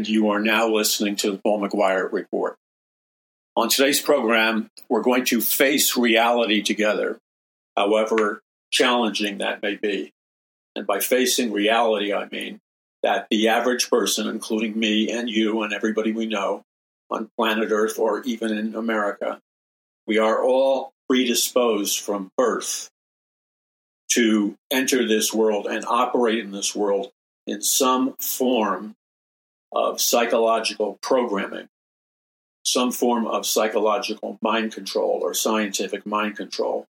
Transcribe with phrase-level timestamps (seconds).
[0.00, 2.56] And you are now listening to the Paul McGuire Report.
[3.54, 7.18] On today's program, we're going to face reality together,
[7.76, 10.10] however challenging that may be.
[10.74, 12.60] And by facing reality, I mean
[13.02, 16.62] that the average person, including me and you and everybody we know
[17.10, 19.38] on planet Earth or even in America,
[20.06, 22.88] we are all predisposed from birth
[24.12, 27.12] to enter this world and operate in this world
[27.46, 28.94] in some form
[29.72, 31.68] of psychological programming,
[32.64, 36.86] some form of psychological mind control or scientific mind control.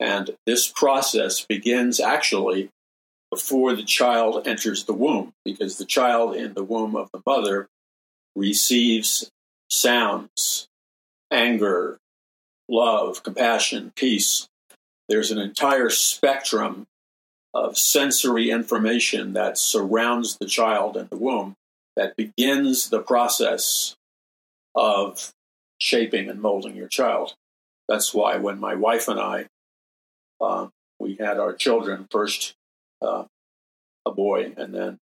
[0.00, 2.70] And this process begins actually
[3.30, 7.68] before the child enters the womb, because the child in the womb of the mother
[8.34, 9.30] receives
[9.68, 10.66] sounds,
[11.30, 11.98] anger,
[12.68, 14.48] love, compassion, peace.
[15.08, 16.86] There's an entire spectrum
[17.52, 21.54] of sensory information that surrounds the child in the womb
[21.98, 23.96] that begins the process
[24.76, 25.32] of
[25.78, 27.34] shaping and molding your child.
[27.88, 29.46] That's why when my wife and I
[30.40, 30.68] uh,
[31.00, 32.54] we had our children first
[33.02, 33.24] uh,
[34.06, 34.98] a boy and then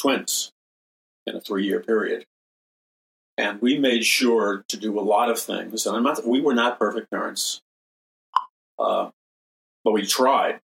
[0.00, 0.52] twins
[1.26, 2.24] in a three year period.
[3.36, 5.86] And we made sure to do a lot of things.
[5.86, 7.60] And I'm not, we were not perfect parents,
[8.78, 9.10] uh,
[9.84, 10.60] but we tried.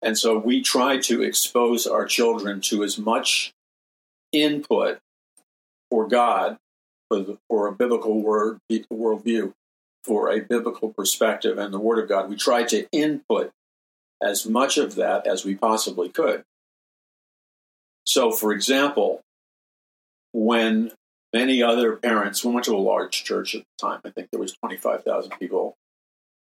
[0.00, 3.52] And so we tried to expose our children to as much
[4.34, 4.98] input
[5.90, 6.58] for God,
[7.08, 9.52] for, for a biblical word, worldview,
[10.02, 12.28] for a biblical perspective and the Word of God.
[12.28, 13.50] We tried to input
[14.22, 16.44] as much of that as we possibly could.
[18.06, 19.22] So, for example,
[20.32, 20.92] when
[21.32, 24.40] many other parents, we went to a large church at the time, I think there
[24.40, 25.76] was 25,000 people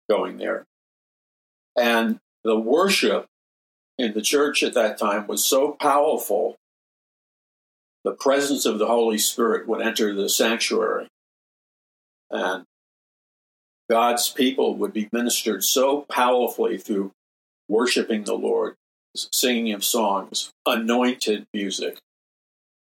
[0.10, 0.66] going there.
[1.78, 3.28] And the worship
[3.98, 6.58] in the church at that time was so powerful,
[8.04, 11.08] the presence of the Holy Spirit would enter the sanctuary.
[12.30, 12.66] And
[13.90, 17.12] God's people would be ministered so powerfully through
[17.68, 18.76] worshiping the Lord,
[19.16, 22.00] singing of songs, anointed music.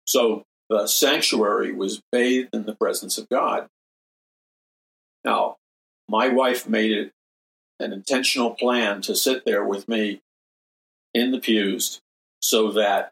[0.06, 3.68] So the sanctuary was bathed in the presence of God.
[5.24, 5.58] Now,
[6.08, 7.12] my wife made it
[7.80, 10.22] an intentional plan to sit there with me
[11.14, 12.00] in the pews
[12.42, 13.12] so that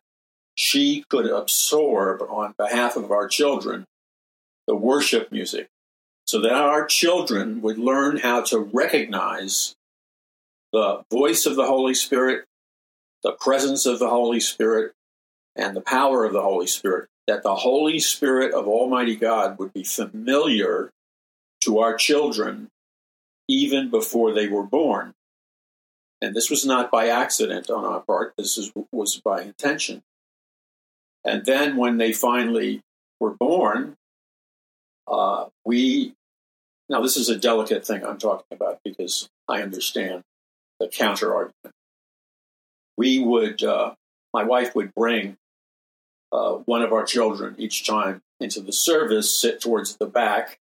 [0.55, 3.85] she could absorb on behalf of our children
[4.67, 5.67] the worship music
[6.25, 9.75] so that our children would learn how to recognize
[10.71, 12.45] the voice of the Holy Spirit,
[13.23, 14.93] the presence of the Holy Spirit,
[15.55, 17.09] and the power of the Holy Spirit.
[17.27, 20.91] That the Holy Spirit of Almighty God would be familiar
[21.63, 22.67] to our children
[23.47, 25.13] even before they were born.
[26.21, 30.01] And this was not by accident on our part, this is, was by intention.
[31.25, 32.81] And then when they finally
[33.19, 33.95] were born,
[35.07, 36.15] uh, we
[36.89, 40.23] now, this is a delicate thing I'm talking about because I understand
[40.79, 41.73] the counter argument.
[42.97, 43.95] We would, uh,
[44.33, 45.37] my wife would bring
[46.31, 50.59] uh, one of our children each time into the service, sit towards the back,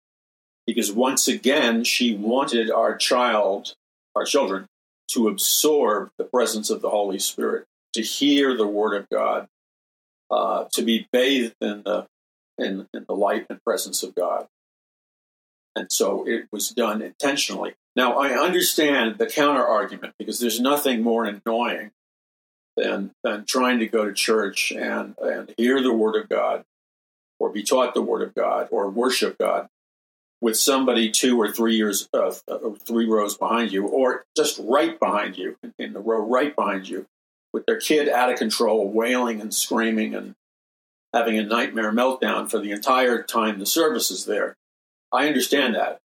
[0.65, 3.73] because once again, she wanted our child,
[4.15, 4.65] our children,
[5.11, 9.47] to absorb the presence of the Holy Spirit, to hear the Word of God,
[10.29, 12.07] uh, to be bathed in the
[12.57, 14.47] in, in the light and presence of God.
[15.75, 17.75] And so it was done intentionally.
[17.95, 21.91] Now, I understand the counter argument because there's nothing more annoying
[22.75, 26.63] than, than trying to go to church and, and hear the Word of God
[27.39, 29.67] or be taught the Word of God or worship God
[30.41, 34.99] with somebody two or three years, uh, uh three rows behind you, or just right
[34.99, 37.07] behind you, in the row right behind you,
[37.53, 40.35] with their kid out of control, wailing and screaming and
[41.13, 44.55] having a nightmare meltdown for the entire time the service is there.
[45.11, 45.99] I understand that.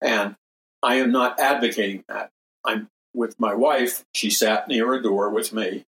[0.00, 0.36] And
[0.82, 2.30] I am not advocating that.
[2.64, 4.04] I'm with my wife.
[4.14, 5.84] She sat near a door with me.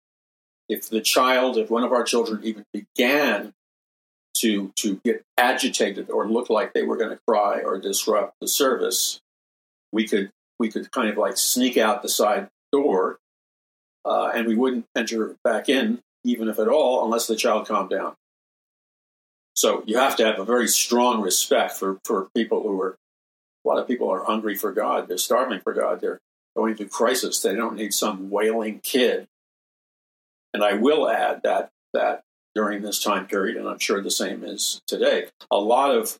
[0.67, 3.53] If the child, if one of our children even began
[4.37, 8.47] to, to get agitated or look like they were going to cry or disrupt the
[8.47, 9.21] service,
[9.91, 13.19] we could, we could kind of like sneak out the side door
[14.05, 17.89] uh, and we wouldn't enter back in, even if at all, unless the child calmed
[17.89, 18.15] down.
[19.55, 22.97] So you have to have a very strong respect for, for people who are,
[23.63, 25.07] a lot of people are hungry for God.
[25.07, 26.01] They're starving for God.
[26.01, 26.19] They're
[26.55, 27.39] going through crisis.
[27.39, 29.27] They don't need some wailing kid.
[30.53, 32.23] And I will add that, that
[32.55, 36.19] during this time period, and I'm sure the same is today, a lot of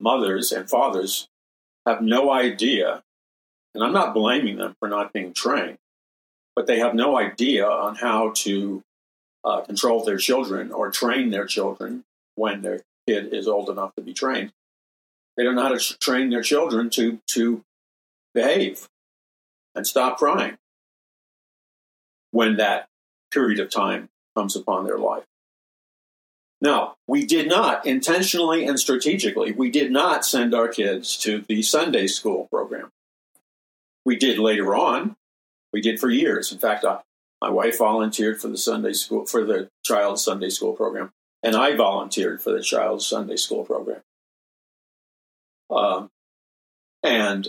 [0.00, 1.28] mothers and fathers
[1.86, 3.02] have no idea,
[3.74, 5.78] and I'm not blaming them for not being trained,
[6.58, 8.82] but they have no idea on how to
[9.44, 12.02] uh, control their children or train their children
[12.34, 14.50] when their kid is old enough to be trained.
[15.36, 17.62] They don't know how to train their children to to
[18.34, 18.88] behave
[19.76, 20.58] and stop crying
[22.32, 22.88] when that
[23.30, 25.26] period of time comes upon their life.
[26.60, 31.62] Now, we did not intentionally and strategically, we did not send our kids to the
[31.62, 32.90] Sunday school program.
[34.04, 35.14] We did later on.
[35.72, 36.52] We did for years.
[36.52, 37.00] In fact, I,
[37.40, 41.10] my wife volunteered for the Sunday school for the child's Sunday school program,
[41.42, 44.00] and I volunteered for the child's Sunday school program.
[45.70, 46.08] Um,
[47.02, 47.48] and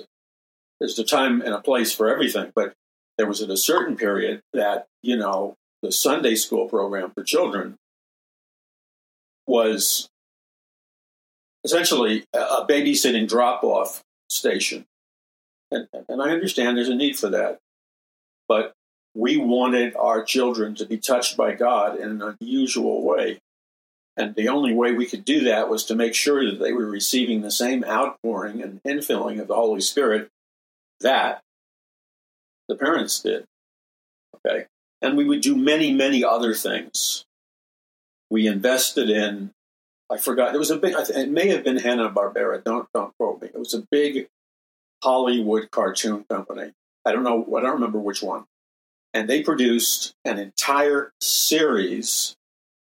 [0.80, 2.74] there's a time and a place for everything, but
[3.18, 7.78] there was at a certain period that you know the Sunday school program for children
[9.48, 10.10] was
[11.64, 14.86] essentially a babysitting drop off station.
[15.72, 17.60] And, and I understand there's a need for that.
[18.50, 18.74] But
[19.16, 23.40] we wanted our children to be touched by God in an unusual way.
[24.18, 26.86] And the only way we could do that was to make sure that they were
[26.86, 30.28] receiving the same outpouring and infilling of the Holy Spirit
[31.00, 31.42] that
[32.68, 33.46] the parents did.
[34.36, 34.66] Okay.
[35.02, 37.24] And we would do many, many other things.
[38.30, 39.52] We invested in,
[40.10, 43.42] I forgot, it was a big, it may have been Hanna Barbera, don't, don't quote
[43.42, 43.48] me.
[43.48, 44.28] It was a big
[45.02, 46.72] Hollywood cartoon company.
[47.10, 48.46] I don't know, I don't remember which one.
[49.14, 52.36] And they produced an entire series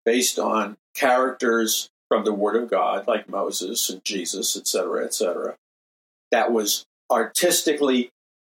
[0.05, 5.55] based on characters from the Word of God, like Moses and Jesus, etc., etc.
[6.31, 8.09] That was artistically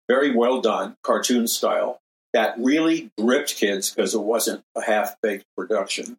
[0.08, 2.00] very well done, cartoon style,
[2.34, 6.18] that really gripped kids because it wasn't a half baked production.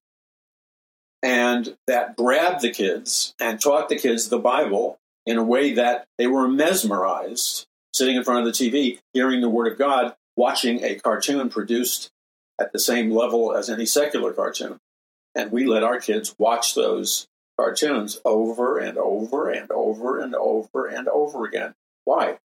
[1.21, 6.05] And that grabbed the kids and taught the kids the Bible in a way that
[6.17, 7.65] they were mesmerized,
[7.95, 12.11] sitting in front of the TV, hearing the Word of God, watching a cartoon produced
[12.59, 14.77] at the same level as any secular cartoon.
[15.33, 17.27] And we let our kids watch those
[17.57, 21.73] cartoons over and over and over and over and over again.
[22.03, 22.37] Why?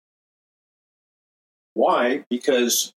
[1.74, 2.24] Why?
[2.30, 2.92] Because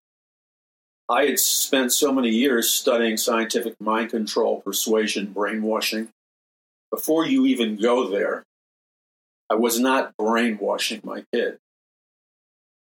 [1.09, 6.09] I had spent so many years studying scientific mind control, persuasion, brainwashing.
[6.91, 8.44] Before you even go there,
[9.49, 11.57] I was not brainwashing my kid.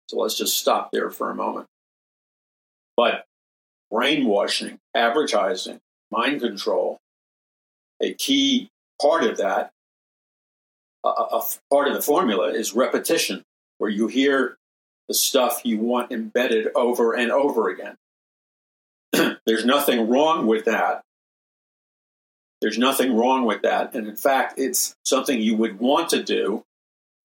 [0.10, 1.68] So let's just stop there for a moment.
[2.98, 3.26] But
[3.92, 5.78] brainwashing, advertising,
[6.10, 6.98] mind control,
[8.02, 9.70] a key part of that,
[11.06, 13.44] a, a part of the formula is repetition,
[13.78, 14.58] where you hear
[15.10, 17.96] the stuff you want embedded over and over again.
[19.46, 21.04] There's nothing wrong with that.
[22.62, 23.94] There's nothing wrong with that.
[23.94, 26.64] And in fact, it's something you would want to do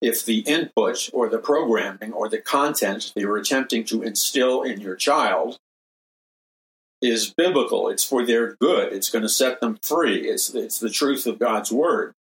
[0.04, 4.78] if the input or the programming or the content that you're attempting to instill in
[4.78, 5.58] your child
[7.00, 7.88] is biblical.
[7.88, 8.92] It's for their good.
[8.92, 10.28] It's going to set them free.
[10.28, 12.12] It's, it's the truth of God's word.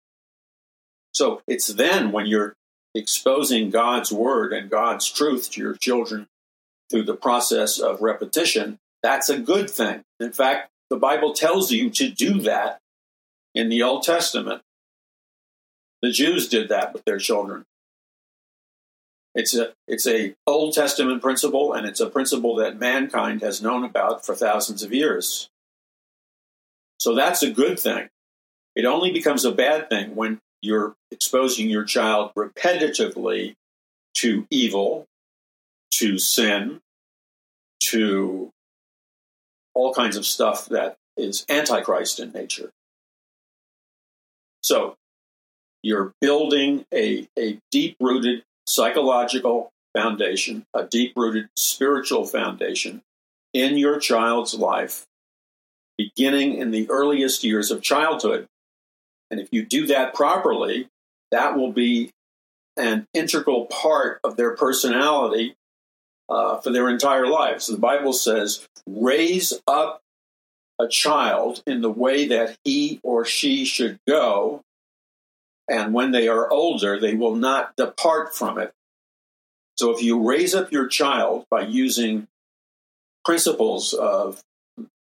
[1.12, 2.55] So it's then when you're
[2.94, 6.28] exposing God's word and God's truth to your children
[6.88, 10.02] through the process of repetition, that's a good thing.
[10.21, 12.78] In fact, the Bible tells you to do that
[13.56, 14.62] in the Old Testament.
[16.00, 17.64] The Jews did that with their children.
[19.34, 23.84] It's a it's a Old Testament principle, and it's a principle that mankind has known
[23.84, 25.48] about for thousands of years.
[26.98, 28.08] So that's a good thing.
[28.76, 33.54] It only becomes a bad thing when you're exposing your child repetitively
[34.18, 35.06] to evil,
[35.92, 36.80] to sin,
[37.80, 38.50] to
[39.74, 42.70] all kinds of stuff that is antichrist in nature.
[44.62, 44.94] So
[45.82, 53.02] you're building a, a deep rooted psychological foundation, a deep rooted spiritual foundation
[53.52, 55.07] in your child's life,
[55.99, 58.47] beginning in the earliest years of childhood.
[59.31, 60.88] And if you do that properly,
[61.31, 62.11] that will be
[62.76, 65.54] an integral part of their personality
[66.28, 67.66] uh, for their entire lives.
[67.66, 70.00] The Bible says, raise up
[70.78, 74.62] a child in the way that he or she should go,
[75.69, 78.73] and when they are older, they will not depart from it.
[79.76, 82.28] So if you raise up your child by using
[83.25, 84.42] principles of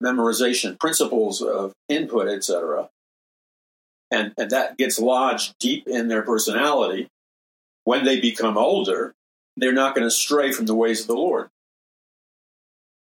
[0.03, 2.89] memorization, principles of input, etc.,
[4.11, 7.09] and, and that gets lodged deep in their personality,
[7.85, 9.15] when they become older,
[9.57, 11.49] they're not going to stray from the ways of the Lord.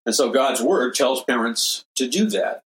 [0.06, 2.62] And so God's word tells parents to do that.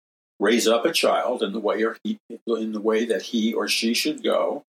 [0.41, 3.69] Raise up a child in the way or he, in the way that he or
[3.69, 4.64] she should go,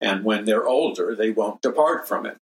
[0.00, 2.36] and when they're older, they won't depart from it.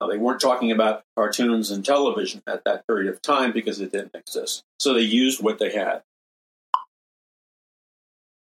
[0.00, 3.92] Now, they weren't talking about cartoons and television at that period of time because it
[3.92, 4.62] didn't exist.
[4.78, 6.02] So they used what they had.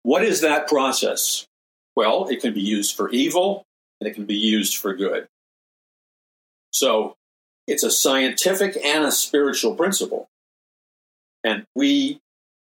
[0.03, 1.47] what is that process?
[1.95, 3.63] Well, it can be used for evil
[3.99, 5.27] and it can be used for good.
[6.71, 7.15] So
[7.67, 10.27] it's a scientific and a spiritual principle.
[11.43, 12.19] And we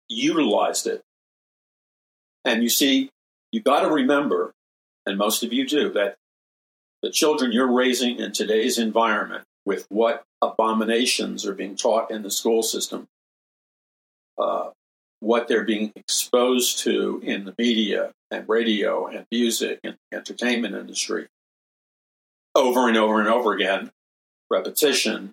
[0.08, 1.02] utilized it.
[2.44, 3.10] And you see,
[3.52, 4.52] you got to remember,
[5.06, 6.16] and most of you do, that
[7.02, 12.30] the children you're raising in today's environment with what abominations are being taught in the
[12.30, 13.06] school system,
[14.38, 14.70] uh,
[15.20, 21.28] what they're being exposed to in the media and radio and music and entertainment industry
[22.54, 23.90] over and over and over again,
[24.50, 25.32] repetition,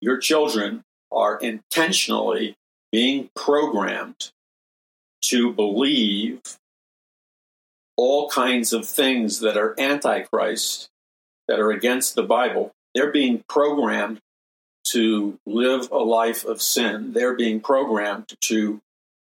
[0.00, 2.56] your children are intentionally
[2.92, 4.30] being programmed
[5.22, 6.40] to believe
[7.96, 10.88] all kinds of things that are antichrist,
[11.48, 12.72] that are against the Bible.
[12.94, 14.20] They're being programmed
[14.88, 17.12] to live a life of sin.
[17.12, 18.80] They're being programmed to,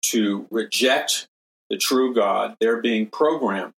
[0.03, 1.27] to reject
[1.69, 2.55] the true God.
[2.59, 3.73] They're being programmed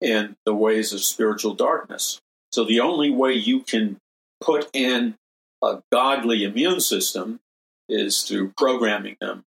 [0.00, 2.20] in the ways of spiritual darkness.
[2.52, 3.98] So the only way you can
[4.40, 5.16] put in
[5.62, 7.40] a godly immune system
[7.88, 9.44] is through programming them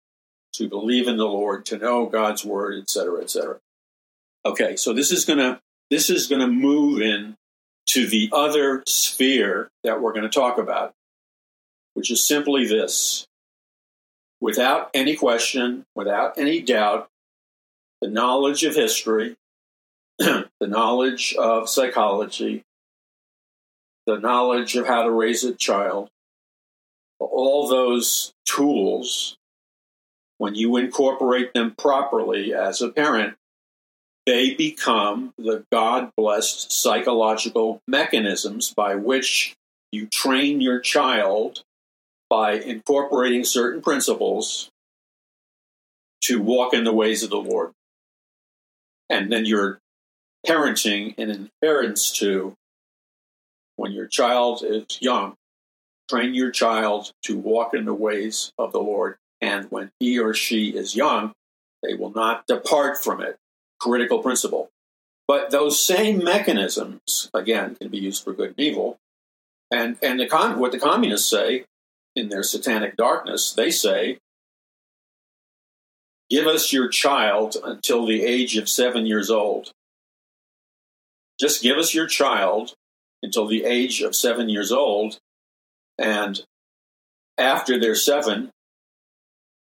[0.55, 3.59] to believe in the Lord, to know God's word, etc., etc.
[4.45, 7.37] Okay, so this is gonna this is gonna move in
[7.87, 10.93] to the other sphere that we're going to talk about,
[11.95, 13.27] which is simply this.
[14.41, 17.09] Without any question, without any doubt,
[18.03, 19.37] the knowledge of history,
[20.19, 22.65] the knowledge of psychology,
[24.07, 26.11] the knowledge of how to raise a child,
[27.19, 29.37] all those tools,
[30.39, 33.37] when you incorporate them properly as a parent,
[34.27, 39.55] they become the God blessed psychological mechanisms by which
[39.93, 41.63] you train your child
[42.29, 44.69] by incorporating certain principles
[46.23, 47.71] to walk in the ways of the Lord.
[49.09, 49.79] And then you're
[50.45, 52.55] parenting and inheritance to
[53.77, 55.35] when your child is young,
[56.09, 59.17] train your child to walk in the ways of the Lord.
[59.41, 61.33] And when he or she is young,
[61.83, 63.37] they will not depart from it
[63.79, 64.71] critical principle.
[65.29, 68.99] But those same mechanisms, again, can be used for good and evil.
[69.71, 71.65] And, and the what the communists say
[72.15, 74.19] in their satanic darkness, they say,
[76.31, 79.73] give us your child until the age of seven years old.
[81.39, 82.75] Just give us your child
[83.23, 85.19] until the age of seven years old.
[85.99, 86.43] And
[87.39, 88.51] after they're seven,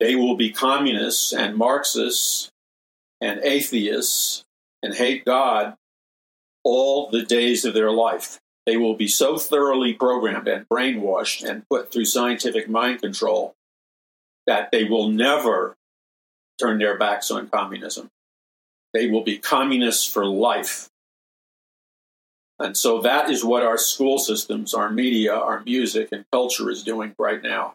[0.00, 2.50] they will be communists and Marxists
[3.20, 4.44] and atheists
[4.82, 5.74] and hate God
[6.62, 8.38] all the days of their life.
[8.66, 13.54] They will be so thoroughly programmed and brainwashed and put through scientific mind control
[14.46, 15.74] that they will never
[16.60, 18.08] turn their backs on communism.
[18.92, 20.88] They will be communists for life.
[22.58, 26.82] And so that is what our school systems, our media, our music, and culture is
[26.82, 27.74] doing right now.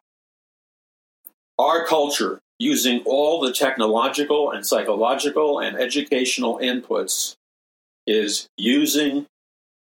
[1.57, 7.35] Our culture using all the technological and psychological and educational inputs
[8.05, 9.27] is using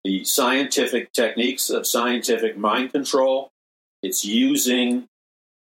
[0.03, 3.49] the scientific techniques of scientific mind control.
[4.03, 5.07] It's using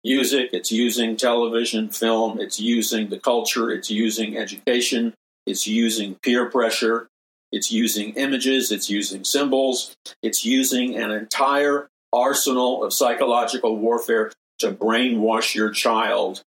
[0.03, 5.13] music, it's using television, film, it's using the culture, it's using education,
[5.45, 7.09] it's using peer pressure,
[7.51, 14.71] it's using images, it's using symbols, it's using an entire arsenal of psychological warfare to
[14.71, 16.43] brainwash your child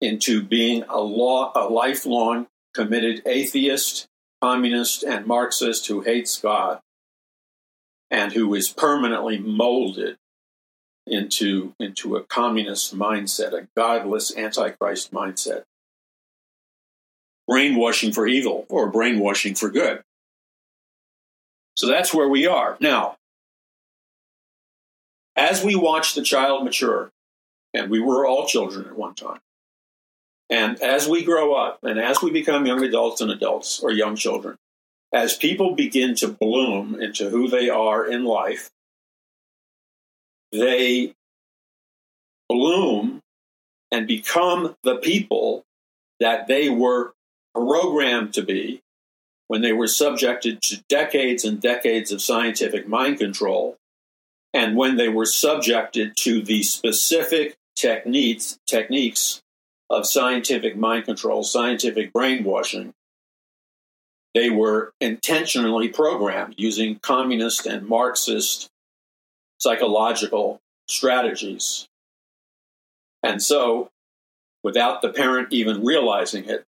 [0.00, 4.06] into being a, law, a lifelong committed atheist,
[4.40, 6.80] communist, and Marxist who hates God
[8.10, 10.16] and who is permanently molded
[11.06, 15.62] into, into a communist mindset, a godless antichrist mindset.
[17.46, 20.02] Brainwashing for evil or brainwashing for good.
[21.74, 22.76] So that's where we are.
[22.80, 23.16] Now,
[25.36, 27.10] as we watch the child mature,
[27.72, 29.40] and we were all children at one time,
[30.50, 34.16] and as we grow up and as we become young adults and adults or young
[34.16, 34.56] children,
[35.12, 38.70] as people begin to bloom into who they are in life,
[40.52, 41.14] they
[42.48, 43.20] bloom
[43.92, 45.64] and become the people
[46.18, 47.12] that they were
[47.54, 48.82] programmed to be
[49.50, 53.76] when they were subjected to decades and decades of scientific mind control
[54.54, 59.42] and when they were subjected to the specific techniques techniques
[59.90, 62.92] of scientific mind control, scientific brainwashing.
[64.36, 68.68] They were intentionally programmed using communist and Marxist
[69.58, 71.88] psychological strategies.
[73.24, 73.90] And so
[74.62, 76.64] without the parent even realizing it.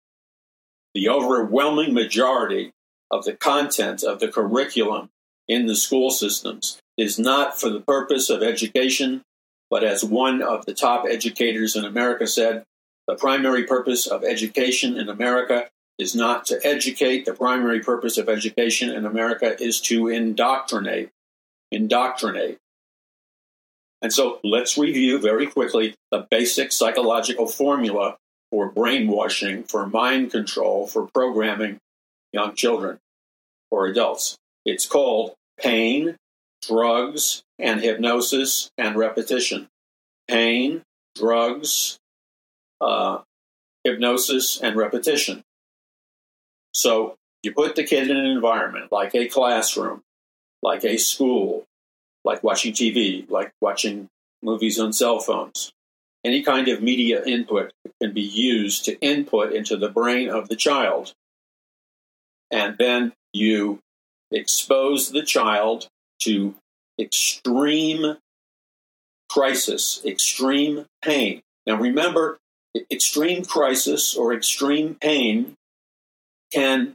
[0.93, 2.73] The overwhelming majority
[3.09, 5.09] of the content of the curriculum
[5.47, 9.21] in the school systems is not for the purpose of education,
[9.69, 12.63] but as one of the top educators in America said,
[13.07, 17.25] the primary purpose of education in America is not to educate.
[17.25, 21.09] The primary purpose of education in America is to indoctrinate.
[21.71, 22.57] Indoctrinate.
[24.01, 28.17] And so let's review very quickly the basic psychological formula
[28.51, 31.79] for brainwashing, for mind control, for programming
[32.33, 32.99] young children
[33.71, 34.37] or adults.
[34.65, 36.17] It's called pain,
[36.61, 39.67] drugs, and hypnosis and repetition.
[40.27, 40.83] Pain,
[41.15, 41.97] drugs,
[42.79, 43.19] uh,
[43.83, 45.43] hypnosis, and repetition.
[46.73, 50.01] So you put the kid in an environment like a classroom,
[50.61, 51.65] like a school,
[52.23, 54.07] like watching TV, like watching
[54.43, 55.71] movies on cell phones.
[56.23, 60.55] Any kind of media input can be used to input into the brain of the
[60.55, 61.13] child.
[62.51, 63.79] And then you
[64.31, 65.87] expose the child
[66.21, 66.55] to
[66.99, 68.17] extreme
[69.29, 71.41] crisis, extreme pain.
[71.65, 72.37] Now remember,
[72.91, 75.55] extreme crisis or extreme pain
[76.53, 76.93] can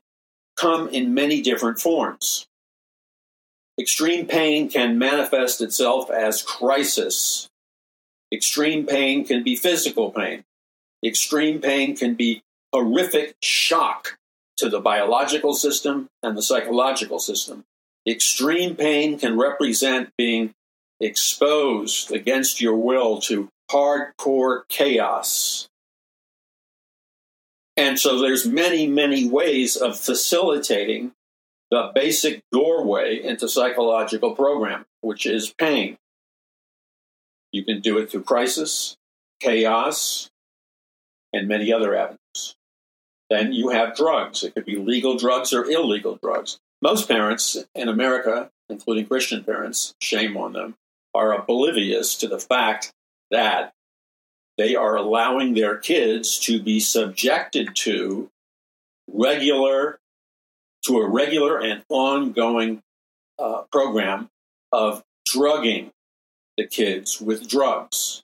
[0.57, 2.47] come in many different forms.
[3.79, 7.49] Extreme pain can manifest itself as crisis.
[8.33, 10.45] Extreme pain can be physical pain.
[11.05, 12.43] Extreme pain can be
[12.73, 14.19] horrific shock
[14.57, 17.65] to the biological system and the psychological system.
[18.07, 20.55] Extreme pain can represent being
[21.01, 25.69] exposed against your will to hardcore chaos.
[27.77, 31.13] And so there's many, many ways of facilitating
[31.71, 35.99] the basic doorway into psychological program, which is pain.
[37.53, 38.97] You can do it through crisis,
[39.41, 40.31] chaos,
[41.33, 42.57] and many other avenues.
[43.29, 44.45] Then you have drugs.
[44.45, 46.59] It could be legal drugs or illegal drugs.
[46.83, 50.77] Most parents in America, including Christian parents, shame on them,
[51.15, 52.93] are oblivious to the fact
[53.31, 53.73] that
[54.59, 58.31] they are allowing their kids to be subjected to
[59.13, 59.99] regular
[60.87, 62.81] to a regular and ongoing
[63.39, 64.29] uh, program
[64.73, 65.91] of drugging
[66.57, 68.23] the kids with drugs.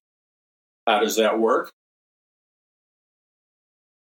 [0.87, 1.71] How does that work?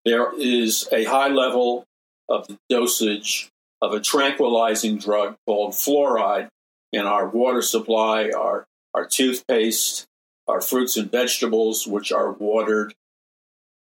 [0.04, 1.84] There is a high level
[2.28, 6.48] of the dosage of a tranquilizing drug called fluoride
[6.92, 10.06] in our water supply, our, our toothpaste,
[10.48, 12.94] our fruits and vegetables, which are watered.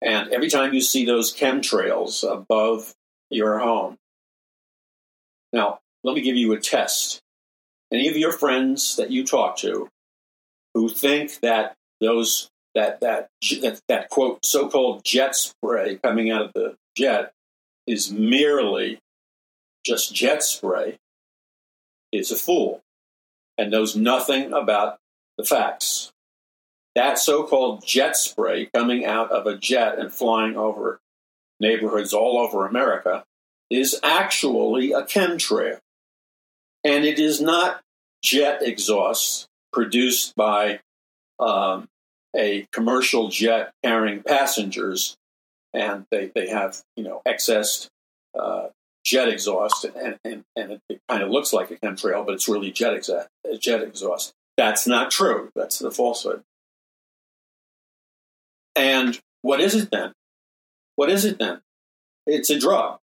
[0.01, 2.93] And every time you see those chemtrails above
[3.29, 3.97] your home,
[5.53, 7.21] now, let me give you a test.
[7.91, 9.89] Any of your friends that you talk to
[10.73, 13.29] who think that those that that
[13.61, 17.33] that, that quote so-called jet spray coming out of the jet
[17.87, 18.99] is merely
[19.85, 20.97] just jet spray
[22.11, 22.81] is a fool
[23.57, 24.97] and knows nothing about
[25.37, 26.11] the facts.
[26.95, 30.99] That so-called jet spray coming out of a jet and flying over
[31.59, 33.23] neighborhoods all over America
[33.69, 35.79] is actually a chemtrail.
[36.83, 37.81] And it is not
[38.23, 40.79] jet exhaust produced by
[41.39, 41.87] um,
[42.35, 45.17] a commercial jet carrying passengers,
[45.73, 47.89] and they, they have you know excess
[48.37, 48.67] uh,
[49.03, 52.47] jet exhaust, and, and, and it, it kind of looks like a chemtrail, but it's
[52.47, 53.27] really jet, exa-
[53.59, 54.33] jet exhaust.
[54.57, 55.49] That's not true.
[55.55, 56.43] That's the falsehood.
[58.75, 60.13] And what is it then?
[60.95, 61.61] What is it then?
[62.27, 62.99] It's a drug.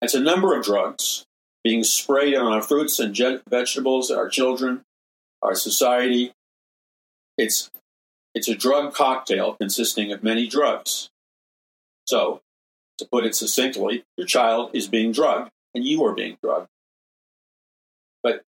[0.00, 1.24] It's a number of drugs
[1.64, 3.16] being sprayed on our fruits and
[3.50, 4.82] vegetables, our children,
[5.42, 6.32] our society.
[7.36, 7.70] It's,
[8.34, 11.10] it's a drug cocktail consisting of many drugs.
[12.06, 12.40] So,
[12.98, 16.68] to put it succinctly, your child is being drugged and you are being drugged.
[18.22, 18.42] But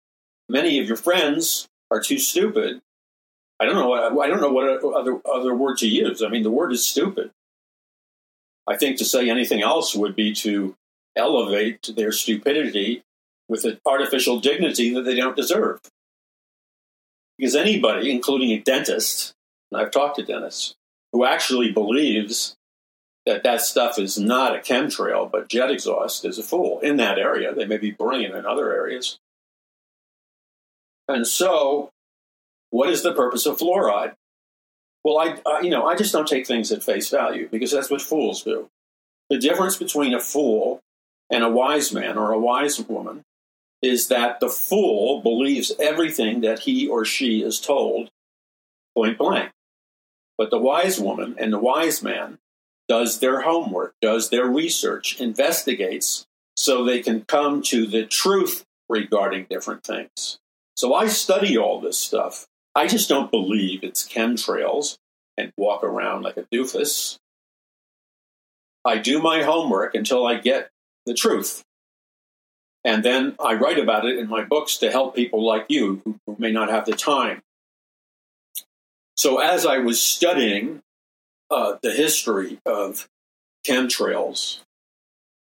[0.48, 2.80] many of your friends are too stupid.
[3.58, 3.92] I don't know.
[4.20, 6.22] I don't know what other other word to use.
[6.22, 7.30] I mean, the word is stupid.
[8.68, 10.76] I think to say anything else would be to
[11.16, 13.02] elevate their stupidity
[13.48, 15.80] with an artificial dignity that they don't deserve.
[17.38, 19.34] Because anybody, including a dentist,
[19.70, 20.74] and I've talked to dentists,
[21.12, 22.56] who actually believes
[23.26, 27.18] that that stuff is not a chemtrail but jet exhaust is a fool in that
[27.18, 27.54] area.
[27.54, 29.18] They may be brilliant in other areas.
[31.08, 31.90] And so,
[32.70, 34.14] what is the purpose of fluoride?
[35.04, 37.90] Well, I, I, you know I just don't take things at face value because that's
[37.90, 38.68] what fools do.
[39.28, 40.80] The difference between a fool
[41.30, 43.22] and a wise man or a wise woman
[43.86, 48.10] is that the fool believes everything that he or she is told
[48.94, 49.52] point blank.
[50.36, 52.38] But the wise woman and the wise man
[52.88, 59.46] does their homework, does their research, investigates so they can come to the truth regarding
[59.48, 60.38] different things.
[60.76, 62.46] So I study all this stuff.
[62.74, 64.98] I just don't believe it's chemtrails
[65.38, 67.18] and walk around like a doofus.
[68.84, 70.70] I do my homework until I get
[71.06, 71.62] the truth.
[72.86, 76.20] And then I write about it in my books to help people like you who,
[76.38, 77.42] may not have the time.
[79.16, 80.82] So as I was studying
[81.50, 83.08] uh, the history of
[83.66, 84.60] chemtrails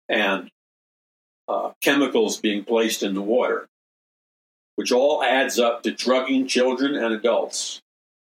[0.09, 0.51] and
[1.49, 3.67] uh, chemicals being placed in the water,
[4.77, 7.83] which all adds up to drugging children and adults,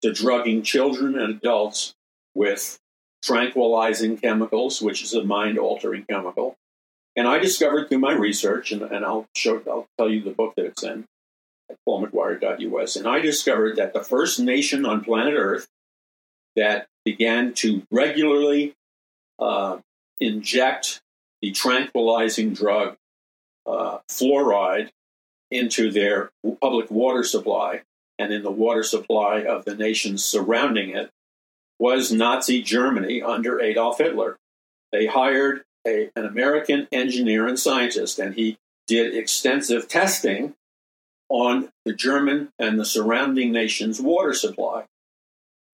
[0.03, 1.95] to drugging children and adults
[2.35, 2.79] with
[3.25, 6.57] tranquilizing chemicals, which is a mind altering chemical.
[7.17, 10.55] And I discovered through my research, and, and I'll show, I'll tell you the book
[10.57, 11.05] that it's in
[11.71, 15.69] at paulmcguire.us, and I discovered that the first nation on planet Earth
[16.57, 18.75] that began to regularly
[19.39, 19.79] uh,
[20.21, 21.01] inject
[21.41, 22.97] the tranquilizing drug
[23.67, 24.91] uh, fluoride
[25.51, 27.83] into their public water supply
[28.19, 31.11] and in the water supply of the nations surrounding it
[31.79, 34.39] was Nazi Germany under Adolf Hitler.
[34.93, 40.55] They hired a, an American engineer and scientist, and he did extensive testing
[41.29, 44.85] on the German and the surrounding nations' water supply.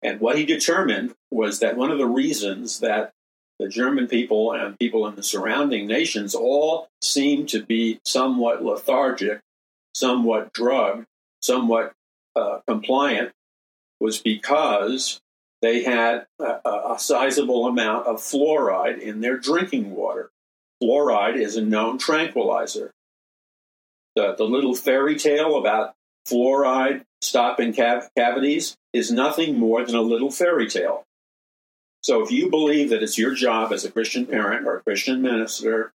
[0.02, 3.12] And what he determined was that one of the reasons that
[3.58, 9.40] the German people and people in the surrounding nations all seemed to be somewhat lethargic,
[9.94, 11.04] somewhat drugged,
[11.42, 11.92] somewhat
[12.34, 13.32] uh, compliant
[14.00, 15.20] was because
[15.62, 20.30] they had a, a sizable amount of fluoride in their drinking water.
[20.82, 22.92] Fluoride is a known tranquilizer.
[24.16, 25.94] The, the little fairy tale about
[26.26, 31.04] fluoride stopping cav- cavities is nothing more than a little fairy tale.
[32.02, 35.20] So if you believe that it's your job as a Christian parent or a Christian
[35.20, 35.92] minister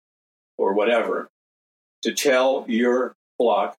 [0.57, 1.29] or whatever
[2.01, 3.77] to tell your flock,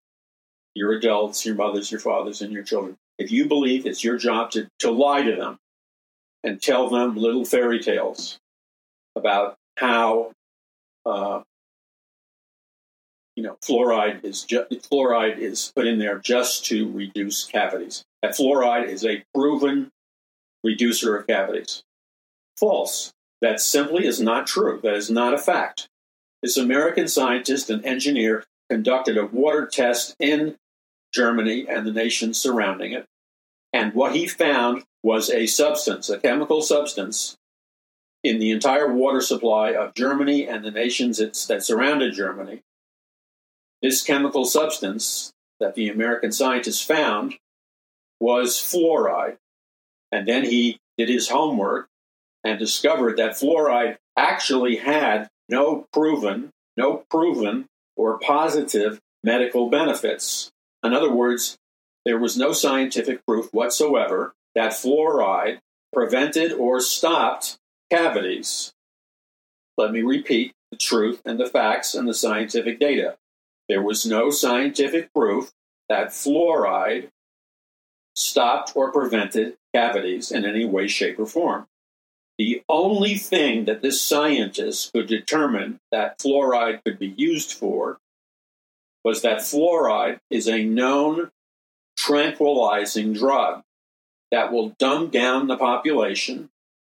[0.75, 4.53] your adults, your mothers, your fathers, and your children, if you believe it's your job
[4.53, 5.59] to, to lie to them
[6.45, 8.39] and tell them little fairy tales
[9.17, 10.33] about how
[11.07, 11.43] uh,
[13.37, 18.05] you know fluoride is ju- fluoride is put in there just to reduce cavities.
[18.23, 19.91] That fluoride is a proven
[20.63, 21.83] reducer of cavities.
[22.59, 23.13] False.
[23.41, 24.79] That simply is not true.
[24.83, 25.89] That is not a fact.
[26.43, 30.57] This American scientist and engineer conducted a water test in
[31.13, 33.05] Germany and the nations surrounding it.
[33.73, 37.37] And what he found was a substance, a chemical substance,
[38.23, 42.63] in the entire water supply of Germany and the nations that surrounded Germany.
[43.81, 47.35] This chemical substance that the American scientists found
[48.21, 49.39] was fluoride.
[50.13, 51.89] And then he did his homework
[52.45, 60.51] and discovered that fluoride actually had no proven, no proven or positive medical benefits.
[60.85, 61.57] In other words,
[62.05, 65.59] there was no scientific proof whatsoever that fluoride
[65.93, 67.59] prevented or stopped
[67.91, 68.73] cavities.
[69.77, 73.17] Let me repeat the truth and the facts and the scientific data.
[73.69, 75.53] There was no scientific proof
[75.89, 77.09] that fluoride
[78.17, 81.67] stopped or prevented cavities in any way, shape, or form.
[82.39, 87.99] The only thing that this scientist could determine that fluoride could be used for
[89.05, 91.31] was that fluoride is a known
[91.97, 93.63] tranquilizing drug
[94.31, 96.51] that will dumb down the population,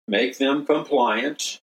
[0.09, 1.61] make them compliant,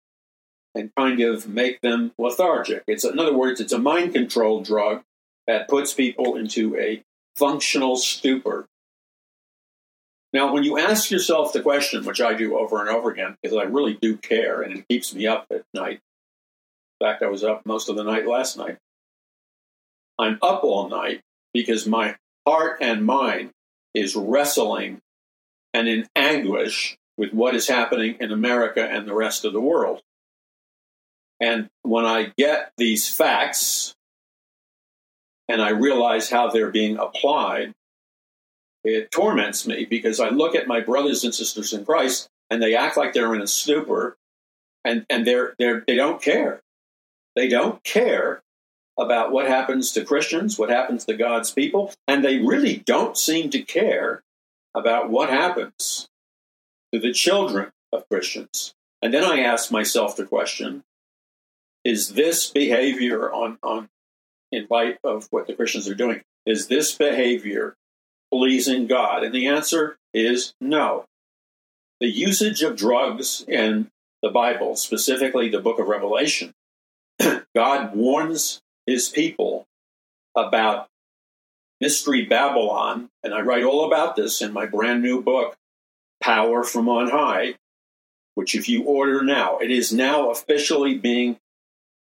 [0.76, 2.84] and kind of make them lethargic.
[2.88, 5.04] It's in other words, it's a mind control drug
[5.48, 7.04] that puts people into a
[7.36, 8.68] functional stupor.
[10.34, 13.58] Now, when you ask yourself the question, which I do over and over again, because
[13.58, 16.00] I really do care and it keeps me up at night.
[17.00, 18.78] In fact, I was up most of the night last night.
[20.18, 21.22] I'm up all night
[21.54, 23.52] because my heart and mind
[23.94, 25.02] is wrestling
[25.74, 30.02] and in anguish with what is happening in America and the rest of the world.
[31.40, 33.96] And when I get these facts
[35.48, 37.74] and I realize how they're being applied,
[38.84, 42.76] it torments me because I look at my brothers and sisters in Christ and they
[42.76, 44.18] act like they're in a stupor
[44.84, 46.62] and, and they're, they're, they don't care.
[47.36, 48.42] They don't care
[49.02, 53.50] about what happens to Christians, what happens to God's people, and they really don't seem
[53.50, 54.22] to care
[54.76, 56.08] about what happens
[56.94, 58.74] to the children of Christians.
[59.02, 60.84] And then I ask myself the question
[61.84, 63.90] is this behavior on, on
[64.52, 67.74] in light of what the Christians are doing, is this behavior
[68.32, 69.24] pleasing God?
[69.24, 71.06] And the answer is no.
[72.00, 73.90] the usage of drugs in
[74.22, 76.54] the Bible, specifically the book of Revelation,
[77.56, 79.68] God warns his people
[80.36, 80.88] about
[81.80, 85.56] Mystery Babylon, and I write all about this in my brand new book,
[86.22, 87.56] Power from On High,
[88.36, 91.38] which if you order now, it is now officially being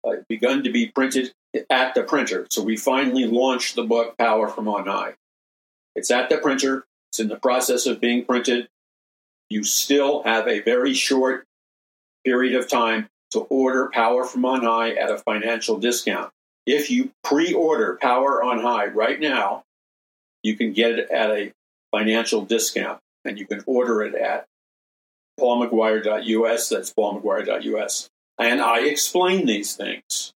[0.06, 1.32] uh, begun to be printed
[1.68, 2.46] at the printer.
[2.50, 5.14] So we finally launched the book Power from On High.
[5.94, 6.86] It's at the printer.
[7.10, 8.68] It's in the process of being printed.
[9.50, 11.46] You still have a very short
[12.24, 16.30] period of time to order Power from On High at a financial discount.
[16.68, 19.62] If you pre order Power on High right now,
[20.42, 21.50] you can get it at a
[21.92, 24.44] financial discount and you can order it at
[25.40, 26.68] paulmcguire.us.
[26.68, 28.10] That's paulmcguire.us.
[28.38, 30.34] And I explain these things.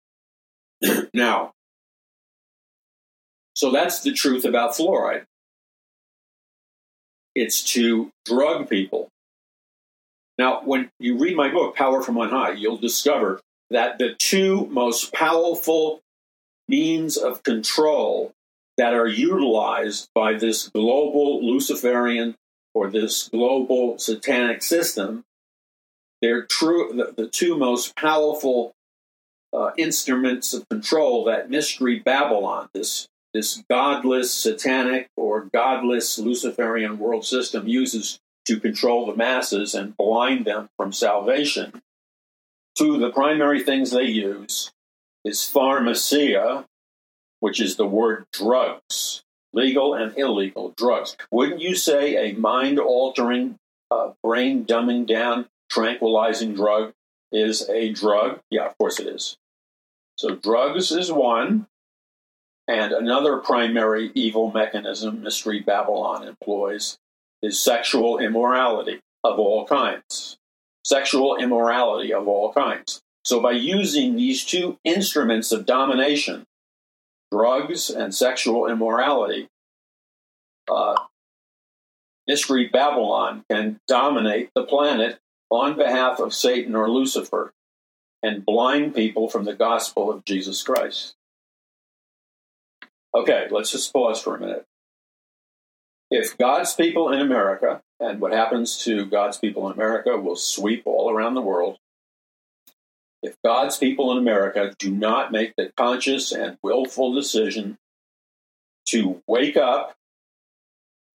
[1.12, 1.52] now,
[3.54, 5.24] so that's the truth about fluoride.
[7.34, 9.08] It's to drug people.
[10.38, 14.66] Now, when you read my book, Power from On High, you'll discover that the two
[14.68, 16.00] most powerful
[16.68, 18.32] means of control
[18.78, 22.36] that are utilized by this global Luciferian
[22.74, 25.24] or this global satanic system,
[26.22, 28.72] they're true, the, the two most powerful
[29.52, 37.26] uh, instruments of control that mystery Babylon, this, this godless satanic or godless Luciferian world
[37.26, 41.82] system uses to control the masses and blind them from salvation.
[42.80, 44.72] Of the primary things they use
[45.24, 46.66] is pharmacia,
[47.40, 51.16] which is the word drugs, legal and illegal drugs.
[51.30, 53.56] Wouldn't you say a mind altering,
[53.90, 56.92] uh, brain dumbing down, tranquilizing drug
[57.30, 58.40] is a drug?
[58.50, 59.36] Yeah, of course it is.
[60.16, 61.66] So, drugs is one.
[62.68, 66.96] And another primary evil mechanism Mystery Babylon employs
[67.42, 70.38] is sexual immorality of all kinds.
[70.84, 73.02] Sexual immorality of all kinds.
[73.24, 76.46] So, by using these two instruments of domination,
[77.30, 79.48] drugs and sexual immorality,
[80.68, 80.96] uh,
[82.26, 85.18] Mystery Babylon can dominate the planet
[85.50, 87.52] on behalf of Satan or Lucifer
[88.22, 91.14] and blind people from the gospel of Jesus Christ.
[93.14, 94.64] Okay, let's just pause for a minute.
[96.10, 100.82] If God's people in America, and what happens to God's people in America will sweep
[100.86, 101.78] all around the world,
[103.22, 107.78] if God's people in America do not make the conscious and willful decision
[108.88, 109.94] to wake up,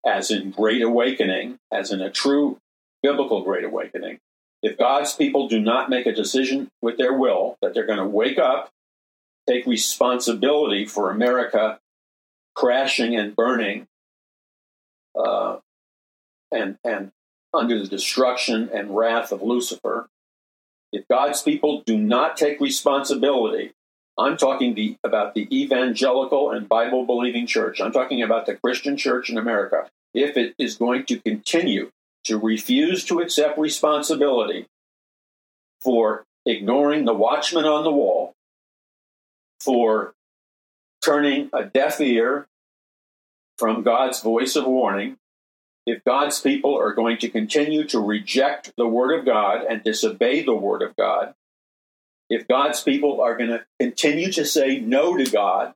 [0.06, 2.60] as in great awakening, as in a true
[3.04, 4.20] biblical great awakening,
[4.64, 8.06] if God's people do not make a decision with their will that they're going to
[8.06, 8.72] wake up,
[9.48, 11.80] take responsibility for America
[12.56, 13.88] crashing and burning,
[15.18, 15.58] uh,
[16.52, 17.12] and and
[17.54, 20.08] under the destruction and wrath of Lucifer,
[20.92, 23.74] if God's people do not take responsibility,
[24.18, 27.80] I'm talking the, about the evangelical and Bible believing church.
[27.80, 29.90] I'm talking about the Christian church in America.
[30.14, 31.92] If it is going to continue
[32.24, 34.66] to refuse to accept responsibility
[35.82, 38.34] for ignoring the watchman on the wall,
[39.60, 40.14] for
[41.04, 42.48] turning a deaf ear
[43.58, 45.18] from God's voice of warning,
[45.88, 50.44] if God's people are going to continue to reject the Word of God and disobey
[50.44, 51.34] the Word of God,
[52.30, 55.74] if God's people are going to continue to say no to God,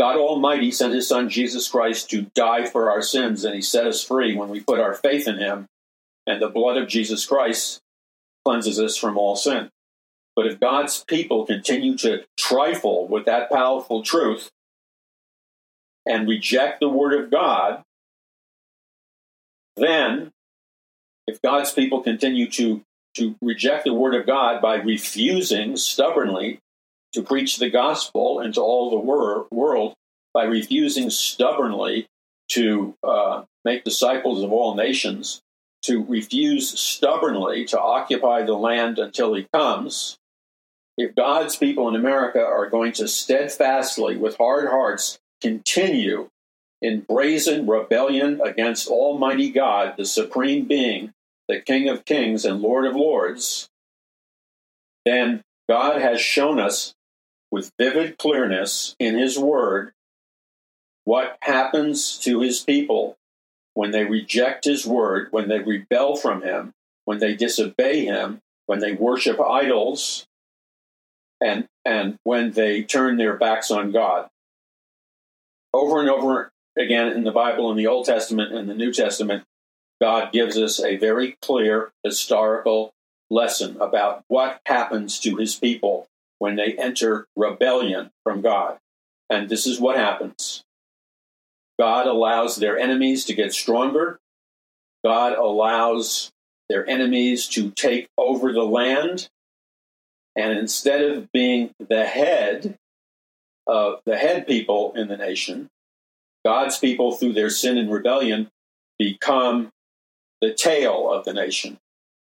[0.00, 3.86] God Almighty sent His Son Jesus Christ to die for our sins, and He set
[3.86, 5.66] us free when we put our faith in Him,
[6.26, 7.82] and the blood of Jesus Christ
[8.46, 9.68] cleanses us from all sin.
[10.36, 14.50] But if God's people continue to trifle with that powerful truth
[16.06, 17.82] and reject the Word of God,
[19.78, 20.32] then,
[21.26, 22.82] if God's people continue to,
[23.14, 26.60] to reject the word of God by refusing stubbornly
[27.12, 29.94] to preach the gospel into all the wor- world,
[30.34, 32.06] by refusing stubbornly
[32.50, 35.40] to uh, make disciples of all nations,
[35.82, 40.18] to refuse stubbornly to occupy the land until he comes,
[40.98, 46.28] if God's people in America are going to steadfastly, with hard hearts, continue
[46.80, 51.12] in brazen rebellion against Almighty God, the Supreme Being,
[51.48, 53.68] the King of Kings and Lord of Lords,
[55.04, 56.94] then God has shown us
[57.50, 59.92] with vivid clearness in His Word
[61.04, 63.16] what happens to His people
[63.74, 66.74] when they reject His Word, when they rebel from Him,
[67.06, 70.26] when they disobey Him, when they worship idols,
[71.40, 74.28] and, and when they turn their backs on God.
[75.72, 79.44] Over and over again in the Bible, in the Old Testament and the New Testament,
[80.00, 82.92] God gives us a very clear historical
[83.30, 86.06] lesson about what happens to his people
[86.38, 88.78] when they enter rebellion from God.
[89.28, 90.64] And this is what happens
[91.78, 94.18] God allows their enemies to get stronger,
[95.04, 96.30] God allows
[96.68, 99.28] their enemies to take over the land.
[100.36, 102.76] And instead of being the head
[103.66, 105.68] of the head people in the nation,
[106.44, 108.50] God's people, through their sin and rebellion,
[108.98, 109.70] become
[110.40, 111.78] the tail of the nation.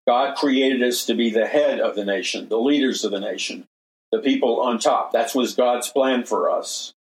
[0.08, 3.68] God created us to be the head of the nation, the leaders of the nation,
[4.12, 5.12] the people on top.
[5.12, 6.94] That was God's plan for us.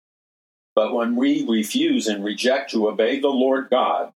[0.75, 4.13] But when we refuse and reject to obey the Lord God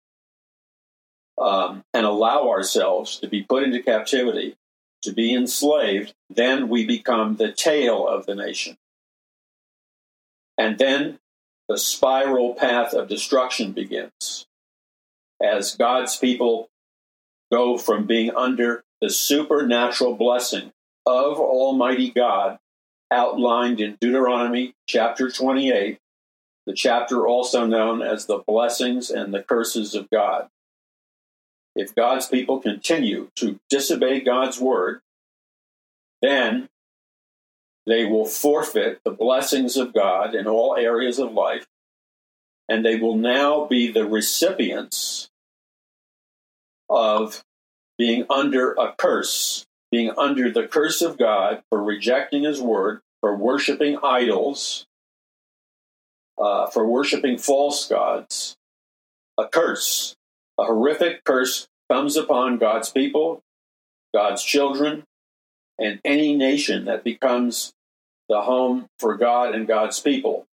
[1.41, 4.57] um, and allow ourselves to be put into captivity,
[5.03, 8.77] to be enslaved, then we become the tail of the nation.
[10.57, 11.21] And then
[11.69, 14.47] the spiral path of destruction begins
[15.43, 16.69] as God's people
[17.53, 20.73] go from being under the supernatural blessing
[21.07, 22.59] of Almighty God
[23.11, 25.99] outlined in Deuteronomy chapter 28,
[26.67, 30.49] the chapter also known as the blessings and the curses of God.
[31.75, 35.01] If God's people continue to disobey God's word,
[36.21, 36.69] then
[37.89, 41.67] they will forfeit the blessings of God in all areas of life,
[42.69, 45.31] and they will now be the recipients
[46.91, 47.43] of
[47.97, 53.35] being under a curse, being under the curse of God for rejecting His word, for
[53.35, 54.87] worshiping idols,
[56.39, 58.55] uh, for worshiping false gods.
[59.39, 60.15] A curse,
[60.59, 63.41] a horrific curse comes upon God's people,
[64.13, 65.05] God's children,
[65.79, 67.73] and any nation that becomes
[68.29, 70.47] the home for God and God's people.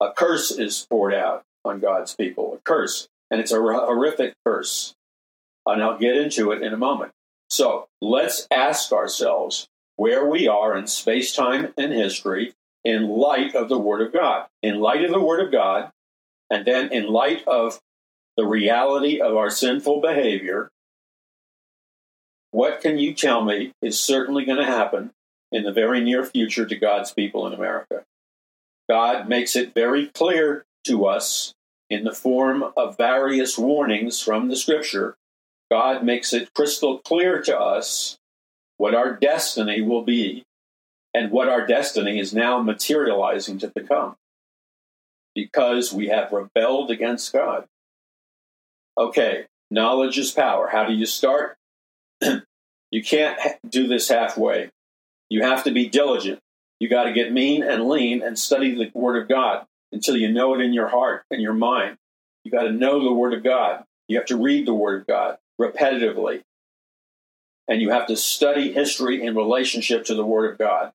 [0.00, 4.94] A curse is poured out on God's people, a curse, and it's a horrific curse.
[5.64, 7.12] And I'll get into it in a moment.
[7.48, 13.68] So let's ask ourselves where we are in space, time, and history in light of
[13.68, 14.46] the Word of God.
[14.62, 15.90] In light of the Word of God,
[16.50, 17.80] and then in light of
[18.36, 20.70] the reality of our sinful behavior,
[22.50, 25.12] what can you tell me is certainly going to happen
[25.52, 28.04] in the very near future to God's people in America?
[28.88, 31.54] God makes it very clear to us
[31.88, 35.14] in the form of various warnings from the scripture.
[35.70, 38.18] God makes it crystal clear to us
[38.76, 40.44] what our destiny will be
[41.14, 44.16] and what our destiny is now materializing to become
[45.34, 47.64] because we have rebelled against God.
[48.98, 50.68] Okay, knowledge is power.
[50.68, 51.56] How do you start?
[52.90, 53.38] you can't
[53.68, 54.70] do this halfway.
[55.32, 56.40] You have to be diligent.
[56.78, 60.30] You got to get mean and lean and study the Word of God until you
[60.30, 61.96] know it in your heart and your mind.
[62.44, 63.82] You got to know the Word of God.
[64.08, 66.42] You have to read the Word of God repetitively.
[67.66, 70.92] And you have to study history in relationship to the Word of God.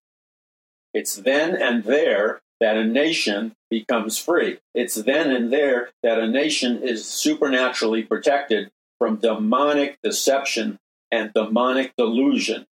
[0.93, 4.59] It's then and there that a nation becomes free.
[4.75, 8.69] It's then and there that a nation is supernaturally protected
[8.99, 10.77] from demonic deception
[11.11, 12.67] and demonic delusion.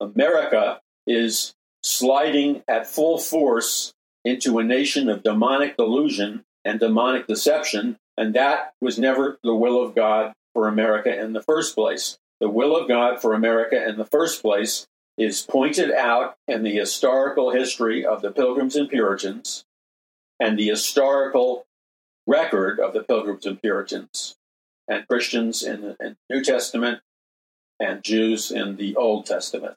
[0.00, 3.92] America is sliding at full force
[4.24, 9.82] into a nation of demonic delusion and demonic deception, and that was never the will
[9.82, 12.18] of God for America in the first place.
[12.40, 14.86] The will of God for America in the first place
[15.16, 19.64] is pointed out in the historical history of the Pilgrims and Puritans
[20.38, 21.66] and the historical
[22.26, 24.36] record of the Pilgrims and Puritans
[24.88, 27.00] and Christians in the, New Testament
[27.78, 29.76] and Jews in the Old Testament.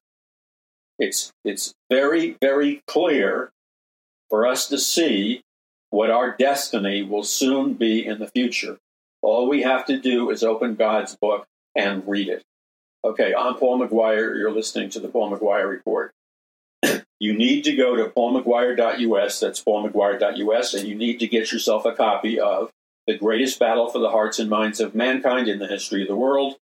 [1.04, 3.52] It's, it's very, very clear
[4.30, 5.42] for us to see
[5.90, 8.78] what our destiny will soon be in the future.
[9.22, 11.46] All we have to do is open God's book
[11.76, 12.44] and read it.
[13.04, 14.38] Okay, I'm Paul McGuire.
[14.38, 16.14] You're listening to the Paul McGuire Report.
[17.20, 21.92] you need to go to paulmcguire.us, that's paulmcguire.us, and you need to get yourself a
[21.92, 22.72] copy of
[23.08, 26.16] The Greatest Battle for the Hearts and Minds of Mankind in the History of the
[26.16, 26.56] World,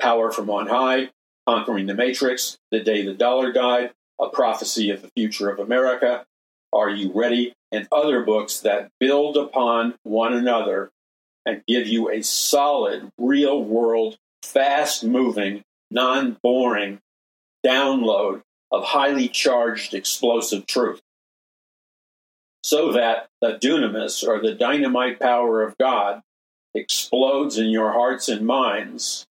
[0.00, 1.10] Power from On High,
[1.50, 3.90] Conquering the Matrix, The Day the Dollar Died,
[4.20, 6.24] A Prophecy of the Future of America,
[6.72, 10.92] Are You Ready, and other books that build upon one another
[11.44, 17.00] and give you a solid, real world fast moving, non boring
[17.66, 21.00] download of highly charged explosive truth.
[22.62, 26.22] So that the dunamis or the dynamite power of God
[26.76, 29.26] explodes in your hearts and minds.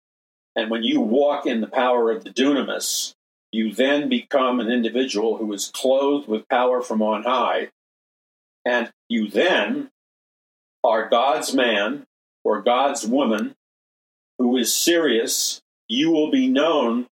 [0.57, 3.13] And when you walk in the power of the dunamis,
[3.51, 7.69] you then become an individual who is clothed with power from on high.
[8.65, 9.91] And you then
[10.83, 12.07] are God's man
[12.43, 13.55] or God's woman
[14.39, 17.05] who is serious, you will be known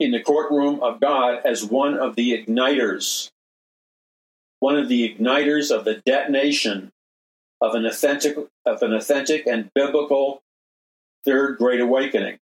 [0.00, 3.30] in the courtroom of God as one of the igniters,
[4.58, 6.90] one of the igniters of the detonation
[7.60, 10.42] of an authentic, of an authentic and biblical
[11.24, 12.38] third great awakening.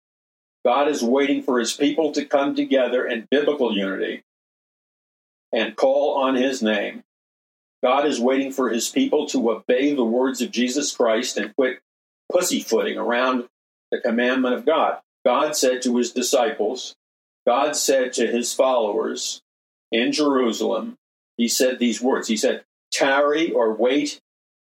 [0.64, 4.24] God is waiting for his people to come together in biblical unity
[5.52, 7.04] and call on his name.
[7.82, 11.78] God is waiting for his people to obey the words of Jesus Christ and quit
[12.32, 13.48] pussyfooting around
[13.92, 14.98] the commandment of God.
[15.24, 16.96] God said to his disciples,
[17.46, 19.40] God said to his followers
[19.92, 20.96] in Jerusalem,
[21.36, 22.28] he said these words.
[22.28, 24.20] He said, Tarry or wait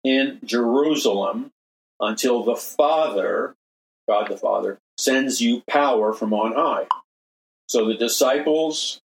[0.03, 1.51] in Jerusalem
[1.99, 3.55] until the Father,
[4.07, 6.87] God the Father, sends you power from on high.
[7.67, 9.01] So the disciples,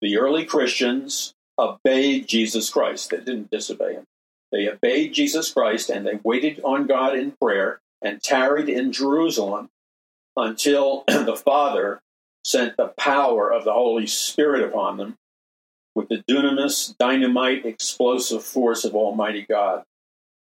[0.00, 3.10] the early Christians, obeyed Jesus Christ.
[3.10, 4.04] They didn't disobey him.
[4.52, 9.70] They obeyed Jesus Christ and they waited on God in prayer and tarried in Jerusalem
[10.36, 12.00] until the Father
[12.44, 15.16] sent the power of the Holy Spirit upon them
[15.94, 19.82] with the dunamis, dynamite, explosive force of Almighty God.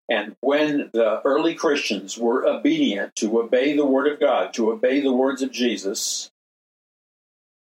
[0.10, 5.02] And when the early Christians were obedient to obey the Word of God, to obey
[5.02, 6.32] the words of Jesus,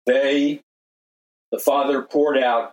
[0.06, 0.60] they,
[1.50, 2.72] the Father poured out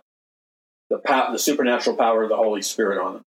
[0.88, 1.00] the,
[1.32, 3.22] the supernatural power of the Holy Spirit on them.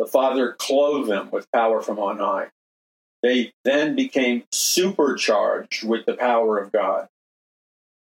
[0.00, 2.48] The Father clothed them with power from on high.
[3.22, 7.06] They then became supercharged with the power of God.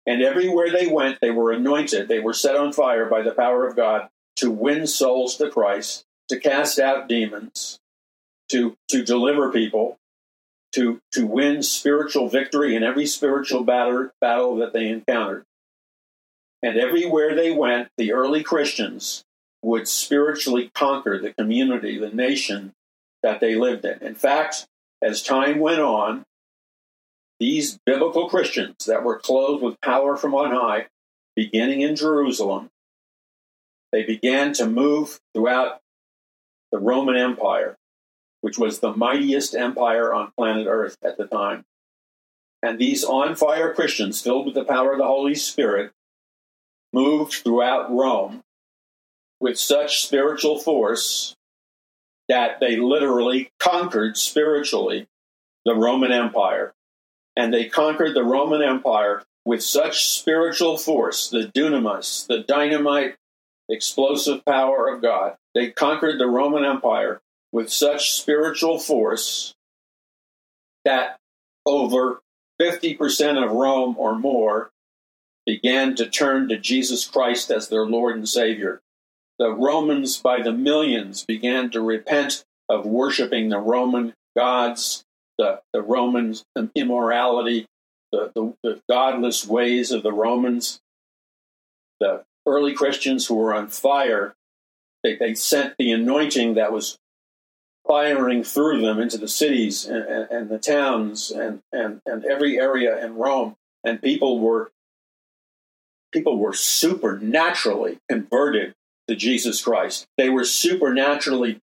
[0.07, 2.07] And everywhere they went, they were anointed.
[2.07, 6.03] They were set on fire by the power of God to win souls to Christ,
[6.33, 7.79] to cast out demons,
[8.49, 9.97] to, to deliver people,
[10.73, 15.45] to, to win spiritual victory in every spiritual battle, battle that they encountered.
[16.63, 19.23] And everywhere they went, the early Christians
[19.61, 22.73] would spiritually conquer the community, the nation
[23.21, 23.99] that they lived in.
[24.01, 24.65] In fact,
[25.03, 26.23] as time went on,
[27.39, 30.87] these biblical Christians that were clothed with power from on high,
[31.35, 32.69] beginning in Jerusalem,
[33.91, 35.82] they began to move throughout
[36.73, 37.77] the Roman Empire,
[38.41, 41.63] which was the mightiest empire on planet Earth at the time.
[42.63, 45.91] And these on fire Christians, filled with the power of the Holy Spirit,
[46.91, 48.41] moved throughout Rome
[49.39, 51.35] with such spiritual force
[52.27, 55.05] that they literally conquered spiritually
[55.65, 56.73] the Roman Empire
[57.35, 63.15] and they conquered the Roman Empire with such spiritual force, the dunamis, the dynamite,
[63.69, 65.35] explosive power of God.
[65.55, 69.53] They conquered the Roman Empire with such spiritual force
[70.85, 71.17] that
[71.65, 72.21] over
[72.61, 74.71] 50% of Rome or more
[75.45, 78.81] began to turn to Jesus Christ as their Lord and Savior.
[79.39, 85.03] The Romans, by the millions, began to repent of worshiping the Roman gods
[85.37, 86.43] the, the Romans'
[86.75, 87.67] immorality,
[88.11, 90.79] the, the, the godless ways of the Romans.
[91.99, 94.35] The early Christians who were on fire,
[95.03, 96.97] they, they sent the anointing that was
[97.87, 102.57] firing through them into the cities and, and, and, the towns and, and, and every
[102.57, 103.55] area in Rome.
[103.83, 104.71] And people were
[106.13, 108.73] people were supernaturally converted
[109.07, 110.05] to Jesus Christ.
[110.17, 111.59] They were supernaturally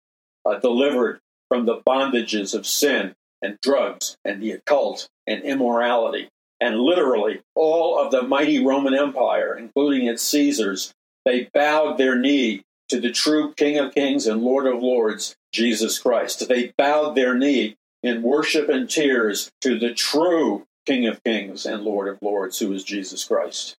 [0.44, 6.28] uh, delivered from the bondages of sin and drugs and the occult and immorality.
[6.60, 10.92] And literally, all of the mighty Roman Empire, including its Caesars,
[11.24, 15.98] they bowed their knee to the true King of Kings and Lord of Lords, Jesus
[15.98, 16.48] Christ.
[16.48, 21.82] They bowed their knee in worship and tears to the true King of Kings and
[21.82, 23.76] Lord of Lords, who is Jesus Christ.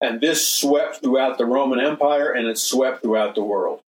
[0.00, 3.80] And this swept throughout the Roman Empire and it swept throughout the world.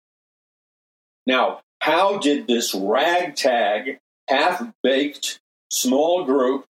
[1.27, 3.99] Now, how did this ragtag
[4.29, 5.41] half baked
[5.71, 6.65] small group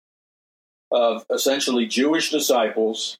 [0.90, 3.18] of essentially Jewish disciples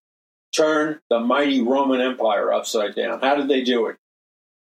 [0.54, 3.20] turn the mighty Roman Empire upside down.
[3.20, 3.96] How did they do it?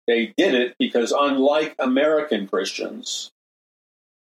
[0.06, 3.32] They did it because, unlike American Christians,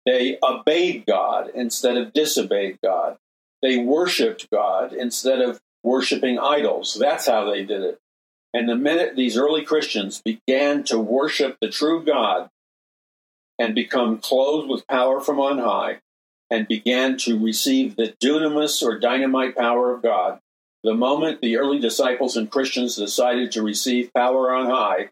[0.04, 3.16] they obeyed God instead of disobeyed God.
[3.62, 6.96] They worshiped God instead of worshiping idols.
[6.98, 8.00] That's how they did it.
[8.52, 12.50] And the minute these early Christians began to worship the true God,
[13.58, 15.98] and become clothed with power from on high
[16.50, 20.40] and began to receive the dunamis or dynamite power of God.
[20.84, 25.10] The moment the early disciples and Christians decided to receive power on high,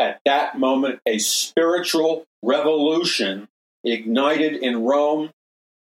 [0.00, 3.48] at that moment, a spiritual revolution
[3.84, 5.30] ignited in Rome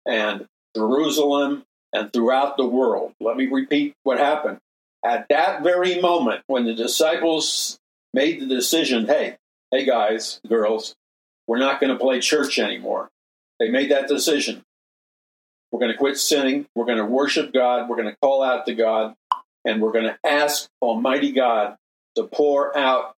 [0.07, 1.63] and Jerusalem
[1.93, 3.13] and throughout the world.
[3.19, 4.57] Let me repeat what happened.
[5.05, 7.77] At that very moment, when the disciples
[8.11, 9.37] made the decision, hey,
[9.71, 10.95] hey guys, girls,
[11.45, 13.09] we're not going to play church anymore.
[13.59, 14.63] They made that decision.
[15.71, 16.67] We're going to quit sinning.
[16.75, 17.89] We're going to worship God.
[17.89, 19.15] We're going to call out to God.
[19.65, 21.75] And we're going to ask Almighty God
[22.15, 23.15] to pour out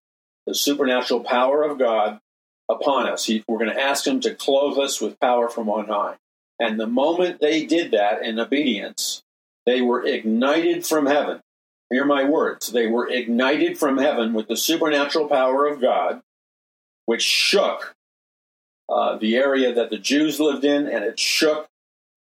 [0.47, 2.21] the supernatural power of God
[2.69, 3.27] upon us.
[3.27, 6.17] He, we're going to ask Him to clothe us with power from on high.
[6.59, 9.23] And the moment they did that in obedience,
[9.67, 11.41] they were ignited from heaven.
[11.91, 12.73] Hear my words.
[12.73, 16.21] They were ignited from heaven with the supernatural power of God,
[17.07, 17.95] which shook
[18.89, 21.69] uh, the area that the Jews lived in, and it shook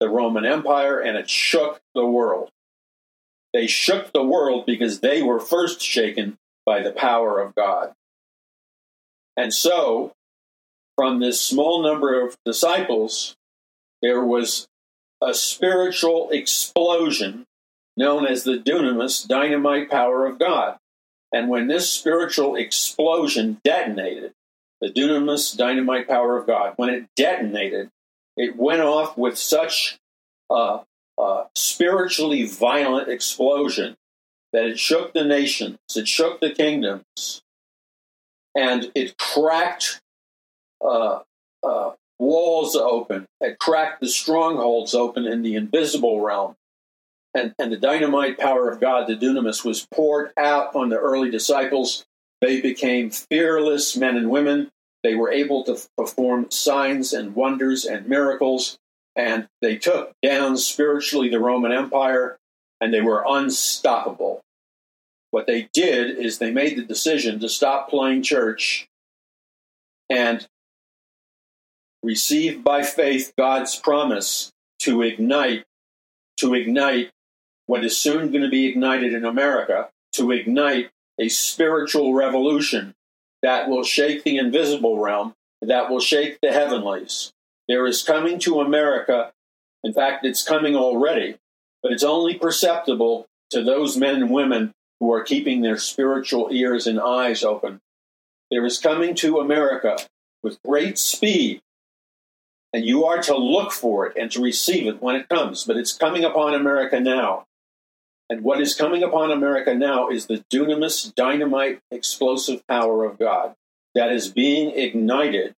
[0.01, 2.51] the Roman Empire, and it shook the world.
[3.53, 7.93] They shook the world because they were first shaken by the power of God.
[9.37, 10.13] And so,
[10.97, 13.37] from this small number of disciples,
[14.03, 14.67] there was
[15.23, 17.47] a spiritual explosion
[17.97, 20.77] known as the dunamis, dynamite power of God.
[21.33, 24.33] And when this spiritual explosion detonated,
[24.87, 27.91] the dunamis, dynamite power of God, when it detonated,
[28.37, 29.99] it went off with such
[30.51, 30.81] a,
[31.19, 33.97] a spiritually violent explosion
[34.53, 37.43] that it shook the nations, it shook the kingdoms,
[38.55, 40.01] and it cracked
[40.85, 41.21] uh,
[41.63, 46.55] uh, walls open, it cracked the strongholds open in the invisible realm.
[47.35, 51.31] And, and the dynamite power of God, the dunamis, was poured out on the early
[51.31, 52.07] disciples.
[52.41, 54.71] They became fearless men and women.
[55.07, 58.77] They were able to perform signs and wonders and miracles.
[59.15, 62.39] And they took down spiritually the Roman Empire,
[62.81, 64.41] and they were unstoppable.
[65.31, 68.89] What they did is they made the decision to stop playing church
[70.11, 70.45] and
[72.03, 74.51] receive by faith God's promise
[74.81, 75.67] to ignite
[76.39, 77.13] to ignite
[77.67, 80.91] what is soon going to be ignited in America to ignite
[81.21, 82.93] a spiritual revolution
[83.43, 87.33] that will shake the invisible realm, that will shake the heavenlies.
[87.69, 89.33] There is coming to America,
[89.83, 91.37] in fact, it's coming already,
[91.83, 96.87] but it's only perceptible to those men and women who are keeping their spiritual ears
[96.87, 97.81] and eyes open.
[98.51, 99.97] There is coming to America
[100.43, 101.61] with great speed,
[102.73, 105.77] and you are to look for it and to receive it when it comes, but
[105.77, 107.45] it's coming upon America now.
[108.29, 113.55] And what is coming upon America now is the dunamis, dynamite, explosive power of God
[113.95, 115.55] that is being ignited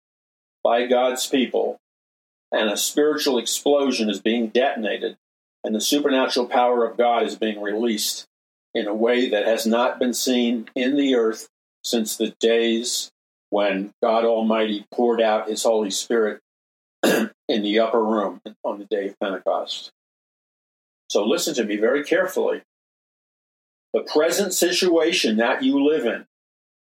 [0.62, 1.80] by God's people,
[2.52, 5.16] and a spiritual explosion is being detonated,
[5.64, 8.26] and the supernatural power of God is being released
[8.74, 11.48] in a way that has not been seen in the earth
[11.82, 13.10] since the days
[13.50, 16.40] when God Almighty poured out His Holy Spirit
[17.02, 19.90] in the upper room on the day of Pentecost.
[21.08, 22.62] So listen to me very carefully.
[23.94, 26.26] The present situation that you live in,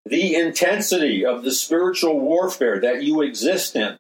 [0.06, 3.98] the intensity of the spiritual warfare that you exist in,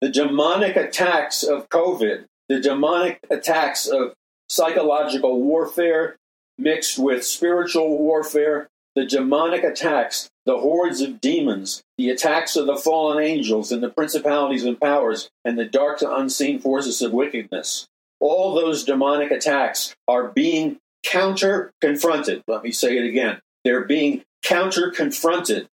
[0.00, 4.12] the demonic attacks of COVID, the demonic attacks of
[4.48, 6.16] psychological warfare
[6.58, 12.76] mixed with spiritual warfare, the demonic attacks, the hordes of demons, the attacks of the
[12.76, 17.88] fallen angels and the principalities and powers, and the dark to unseen forces of wickedness
[18.24, 22.42] all those demonic attacks are being counter confronted.
[22.48, 23.38] Let me say it again.
[23.64, 25.68] They're being counter confronted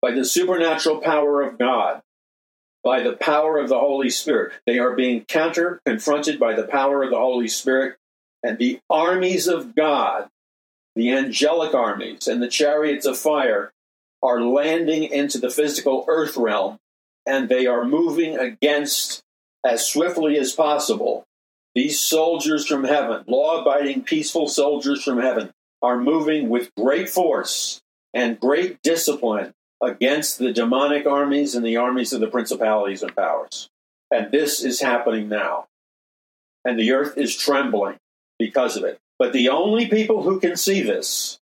[0.00, 2.00] by the supernatural power of God,
[2.82, 4.54] by the power of the Holy Spirit.
[4.66, 7.98] They are being counter confronted by the power of the Holy Spirit,
[8.42, 10.28] and the armies of God,
[10.96, 13.70] the angelic armies, and the chariots of fire
[14.22, 16.78] are landing into the physical earth realm,
[17.26, 19.20] and they are moving against
[19.62, 21.26] as swiftly as possible
[21.74, 25.50] these soldiers from heaven, law abiding, peaceful soldiers from heaven,
[25.80, 27.80] are moving with great force
[28.14, 29.52] and great discipline
[29.82, 33.68] against the demonic armies and the armies of the principalities and powers.
[34.10, 35.66] And this is happening now.
[36.64, 37.96] And the earth is trembling
[38.38, 38.98] because of it.
[39.18, 41.40] But the only people who can see this,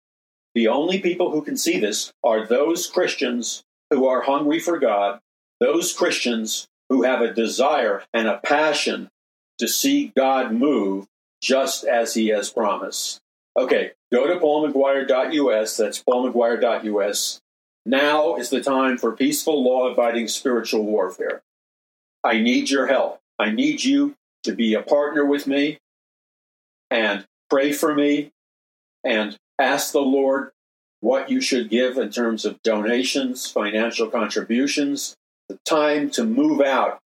[0.55, 5.21] the only people who can see this are those Christians who are hungry for God,
[5.61, 9.11] those Christians who have a desire and a passion
[9.65, 11.07] to see God move
[11.41, 13.19] just as he has promised.
[13.57, 15.77] Okay, go to paulmcguire.us.
[15.79, 17.41] That's paulmcguire.us.
[17.87, 21.43] Now is the time for peaceful, law abiding spiritual warfare.
[22.23, 23.21] I need your help.
[23.39, 25.79] I need you to be a partner with me
[26.91, 28.33] and pray for me
[29.03, 30.51] and ask the Lord
[31.01, 35.15] what you should give in terms of donations, financial contributions,
[35.49, 37.01] the time to move out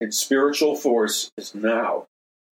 [0.00, 2.06] and spiritual force is now.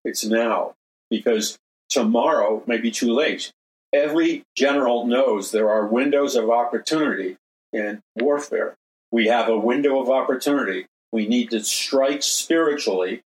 [0.04, 0.74] It's now.
[1.10, 3.52] Because tomorrow may be too late.
[3.92, 7.36] Every general knows there are windows of opportunity
[7.72, 8.74] in warfare.
[9.12, 13.22] We have a window of opportunity We need to strike spiritually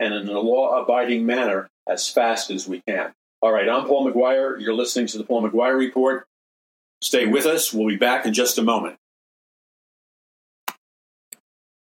[0.00, 3.12] and in a law abiding manner as fast as we can.
[3.40, 4.60] All right, I'm Paul McGuire.
[4.60, 6.26] You're listening to the Paul McGuire Report.
[7.00, 7.72] Stay with us.
[7.72, 8.96] We'll be back in just a moment.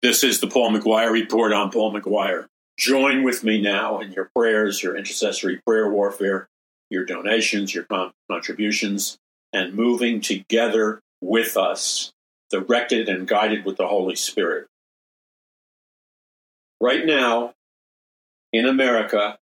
[0.03, 1.51] This is the Paul McGuire Report.
[1.51, 2.45] I'm Paul McGuire.
[2.77, 6.47] Join with me now in your prayers, your intercessory prayer warfare,
[6.91, 7.87] your donations, your
[8.29, 9.17] contributions,
[9.51, 12.13] and moving together with us,
[12.51, 14.67] directed and guided with the Holy Spirit.
[16.79, 17.55] Right now,
[18.53, 19.39] in America,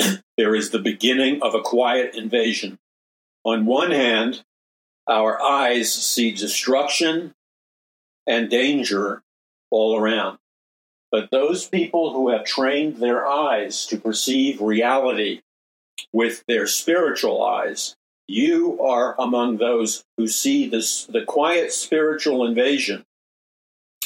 [0.36, 2.76] there is the beginning of a quiet invasion.
[3.44, 4.42] On one hand,
[5.06, 7.34] our eyes see destruction
[8.26, 9.22] and danger
[9.70, 10.38] all around.
[11.10, 15.40] But those people who have trained their eyes to perceive reality
[16.12, 17.96] with their spiritual eyes,
[18.26, 23.04] you are among those who see this, the quiet spiritual invasion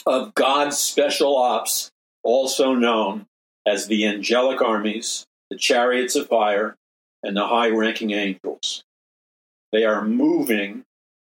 [0.07, 1.91] of God's special ops,
[2.23, 3.27] also known
[3.67, 6.77] as the angelic armies, the chariots of fire,
[7.23, 8.85] and the high ranking angels.
[9.73, 10.85] They are moving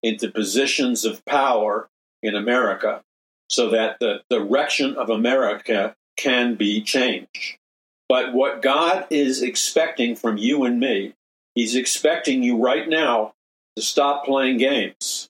[0.01, 1.89] into positions of power
[2.23, 3.01] in America
[3.49, 7.57] so that the direction of America can be changed.
[8.07, 11.13] But what God is expecting from you and me,
[11.55, 13.33] He's expecting you right now
[13.75, 15.29] to stop playing games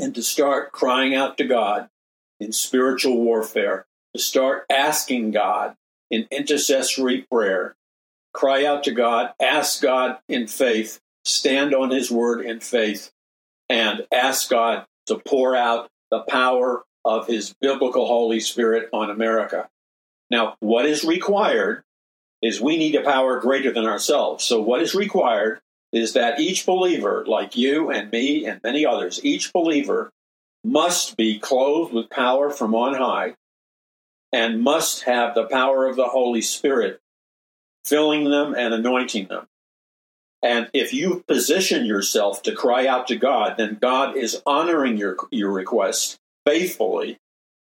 [0.00, 1.88] and to start crying out to God
[2.38, 5.76] in spiritual warfare, to start asking God
[6.10, 7.76] in intercessory prayer.
[8.32, 13.10] Cry out to God, ask God in faith, stand on His word in faith,
[13.68, 19.68] and ask God to pour out the power of His biblical Holy Spirit on America.
[20.30, 21.82] Now, what is required
[22.42, 24.44] is we need a power greater than ourselves.
[24.44, 25.60] So, what is required
[25.92, 30.10] is that each believer, like you and me and many others, each believer
[30.62, 33.34] must be clothed with power from on high
[34.32, 37.00] and must have the power of the Holy Spirit
[37.84, 39.46] filling them and anointing them.
[40.42, 45.16] And if you position yourself to cry out to God, then God is honoring your,
[45.30, 47.18] your request faithfully.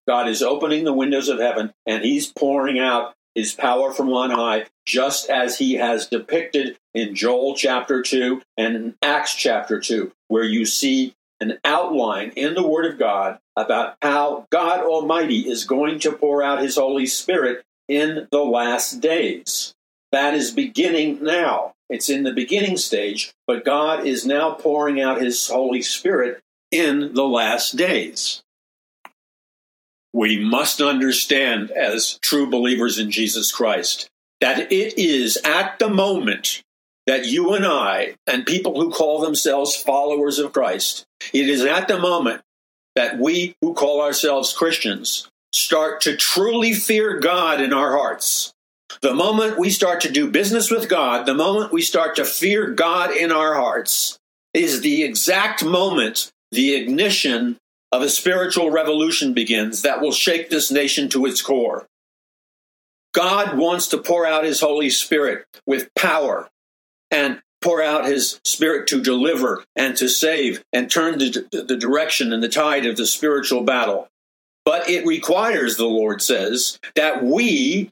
[0.07, 4.31] God is opening the windows of heaven and he's pouring out his power from on
[4.31, 10.11] high, just as he has depicted in Joel chapter 2 and in Acts chapter 2,
[10.27, 15.65] where you see an outline in the Word of God about how God Almighty is
[15.65, 19.73] going to pour out his Holy Spirit in the last days.
[20.11, 21.75] That is beginning now.
[21.89, 27.15] It's in the beginning stage, but God is now pouring out his Holy Spirit in
[27.15, 28.43] the last days
[30.19, 34.11] we must understand as true believers in Jesus Christ
[34.41, 36.61] that it is at the moment
[37.07, 41.87] that you and I and people who call themselves followers of Christ, it is at
[41.87, 42.43] the moment
[42.97, 48.53] that we who call ourselves Christians start to truly fear God in our hearts.
[49.03, 52.73] The moment we start to do business with God, the moment we start to fear
[52.73, 54.19] God in our hearts,
[54.53, 57.57] is the exact moment, the ignition
[57.93, 61.87] of a spiritual revolution begins that will shake this nation to its core.
[63.15, 66.49] God wants to pour out his Holy Spirit with power
[67.11, 72.33] and pour out his Spirit to deliver and to save and turn the, the direction
[72.33, 74.09] and the tide of the spiritual battle.
[74.65, 77.91] But it requires, the Lord says, that we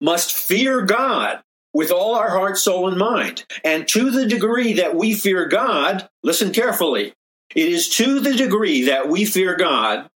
[0.00, 1.40] must fear God
[1.72, 3.44] with all our heart, soul, and mind.
[3.64, 7.14] And to the degree that we fear God, listen carefully,
[7.54, 10.08] it is to the degree that we fear God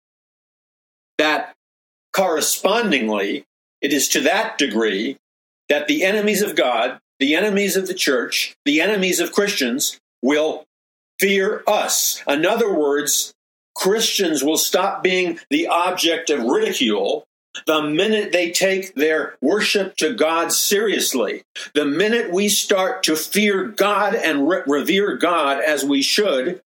[1.19, 1.55] that
[2.13, 3.45] correspondingly,
[3.81, 5.19] it is to that degree
[5.69, 10.65] that the enemies of God, the enemies of the church, the enemies of Christians will
[11.19, 12.23] fear us.
[12.27, 13.35] In other words,
[13.75, 17.25] Christians will stop being the object of ridicule
[17.67, 21.43] the minute they take their worship to God seriously.
[21.75, 26.61] The minute we start to fear God and re- revere God as we should,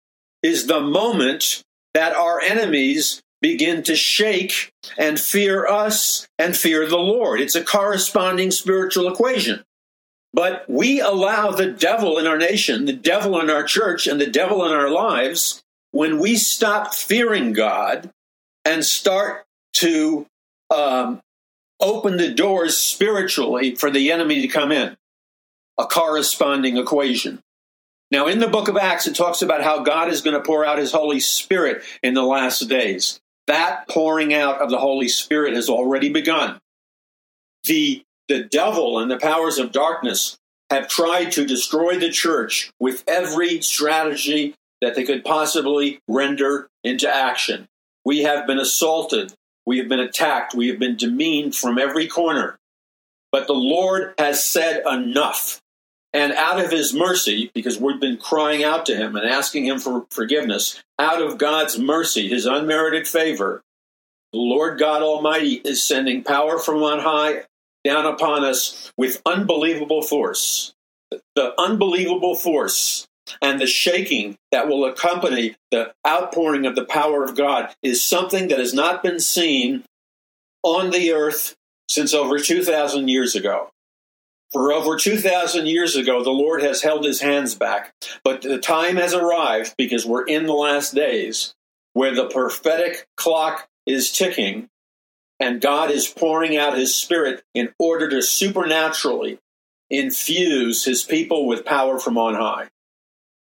[0.43, 1.63] is the moment
[1.95, 7.41] that our enemies begin to shake and fear us and fear the Lord.
[7.41, 9.65] It's a corresponding spiritual equation.
[10.33, 14.31] But we allow the devil in our nation, the devil in our church, and the
[14.31, 18.11] devil in our lives when we stop fearing God
[18.65, 20.27] and start to
[20.73, 21.21] um,
[21.81, 24.97] open the doors spiritually for the enemy to come in.
[25.79, 27.41] A corresponding equation.
[28.11, 30.65] Now, in the book of Acts, it talks about how God is going to pour
[30.65, 33.21] out his Holy Spirit in the last days.
[33.47, 36.61] That pouring out of the Holy Spirit has already begun.
[37.65, 40.39] The, the devil and the powers of darkness
[40.71, 47.09] have tried to destroy the church with every strategy that they could possibly render into
[47.13, 47.69] action.
[48.05, 49.33] We have been assaulted
[49.67, 50.55] We have been attacked.
[50.55, 52.59] We have been demeaned from every corner.
[53.31, 55.61] But the Lord has said enough.
[56.13, 59.79] And out of his mercy, because we've been crying out to him and asking him
[59.79, 63.63] for forgiveness, out of God's mercy, his unmerited favor,
[64.33, 67.45] the Lord God Almighty is sending power from on high
[67.85, 70.73] down upon us with unbelievable force.
[71.35, 73.09] The unbelievable force
[73.41, 78.49] and the shaking that will accompany the outpouring of the power of God is something
[78.49, 79.85] that has not been seen
[80.63, 81.57] on the earth
[81.89, 83.71] since over 2,000 years ago.
[84.53, 87.95] For over 2,000 years ago, the Lord has held his hands back,
[88.25, 91.55] but the time has arrived because we're in the last days
[91.93, 94.69] where the prophetic clock is ticking
[95.39, 99.39] and God is pouring out his spirit in order to supernaturally
[99.89, 102.69] infuse his people with power from on high.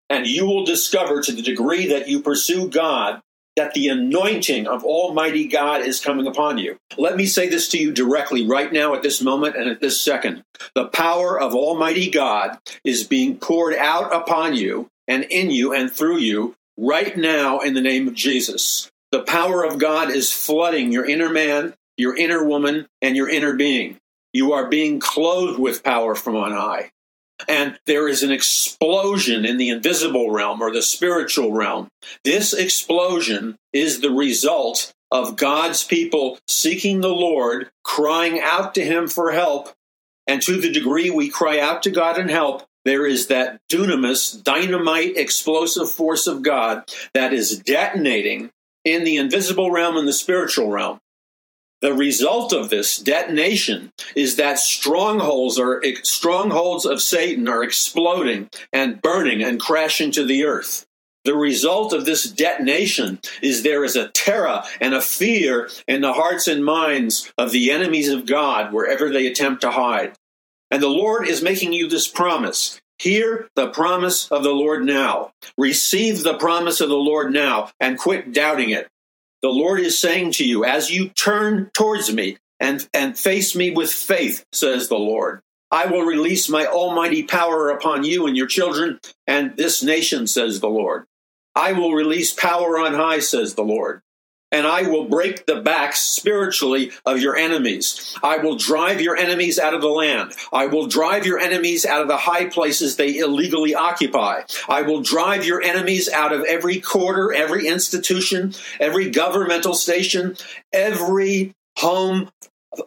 [0.10, 3.22] And you will discover to the degree that you pursue God
[3.56, 6.78] that the anointing of Almighty God is coming upon you.
[6.97, 9.99] Let me say this to you directly right now at this moment and at this
[9.99, 10.43] second.
[10.74, 15.91] The power of Almighty God is being poured out upon you and in you and
[15.91, 18.91] through you right now in the name of Jesus.
[19.12, 23.53] The power of God is flooding your inner man, your inner woman, and your inner
[23.53, 23.97] being.
[24.34, 26.91] You are being clothed with power from on high.
[27.47, 31.89] And there is an explosion in the invisible realm or the spiritual realm.
[32.23, 39.07] This explosion is the result of God's people seeking the Lord, crying out to Him
[39.07, 39.69] for help.
[40.27, 44.41] And to the degree we cry out to God and help, there is that dunamis,
[44.43, 46.83] dynamite, explosive force of God
[47.13, 48.51] that is detonating
[48.83, 50.99] in the invisible realm and the spiritual realm.
[51.82, 59.01] The result of this detonation is that strongholds are strongholds of Satan are exploding and
[59.01, 60.86] burning and crashing to the earth.
[61.26, 66.13] The result of this detonation is there is a terror and a fear in the
[66.13, 70.13] hearts and minds of the enemies of God wherever they attempt to hide.
[70.69, 72.80] And the Lord is making you this promise.
[72.99, 75.32] Hear the promise of the Lord now.
[75.57, 78.88] Receive the promise of the Lord now and quit doubting it.
[79.45, 83.69] The Lord is saying to you, as you turn towards me and, and face me
[83.69, 88.47] with faith, says the Lord, I will release my almighty power upon you and your
[88.47, 91.05] children and this nation, says the Lord.
[91.53, 94.01] I will release power on high, says the Lord
[94.56, 98.18] and I will break the backs spiritually of your enemies.
[98.24, 100.32] I will drive your enemies out of the land.
[100.53, 104.43] I will drive your enemies out of the high places they illegally occupy.
[104.70, 110.38] I will drive your enemies out of every quarter, every institution, every governmental station,
[110.72, 112.30] every home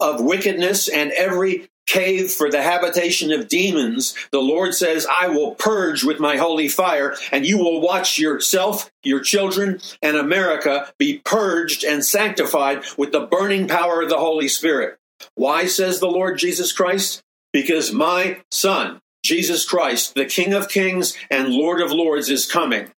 [0.00, 5.54] of wickedness and every cave for the habitation of demons, the Lord says, I will
[5.54, 11.18] purge with my holy fire, and you will watch yourself, your children, and America be
[11.18, 14.98] purged and sanctified with the burning power of the Holy Spirit.
[15.34, 17.22] Why, says the Lord Jesus Christ?
[17.52, 22.92] Because my Son, Jesus Christ, the King of Kings and Lord of Lords, is coming.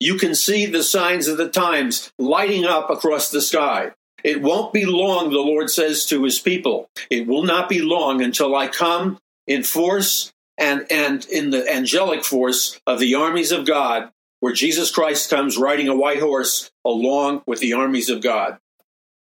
[0.00, 3.92] You can see the signs of the times lighting up across the sky.
[4.24, 6.88] It won't be long, the Lord says to his people.
[7.10, 12.24] It will not be long until I come in force and, and in the angelic
[12.24, 14.10] force of the armies of God,
[14.40, 18.58] where Jesus Christ comes riding a white horse along with the armies of God.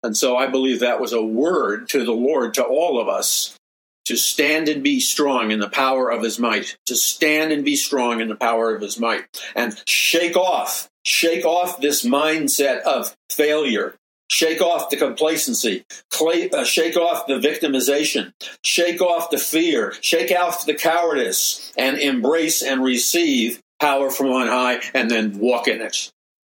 [0.04, 3.58] And so I believe that was a word to the Lord, to all of us,
[4.06, 7.76] to stand and be strong in the power of his might, to stand and be
[7.76, 9.26] strong in the power of his might,
[9.56, 13.96] and shake off, shake off this mindset of failure,
[14.30, 15.86] Shake off the complacency.
[16.10, 18.34] Clay, uh, shake off the victimization.
[18.64, 19.94] Shake off the fear.
[20.02, 25.68] Shake off the cowardice and embrace and receive power from on high and then walk
[25.68, 26.12] in it.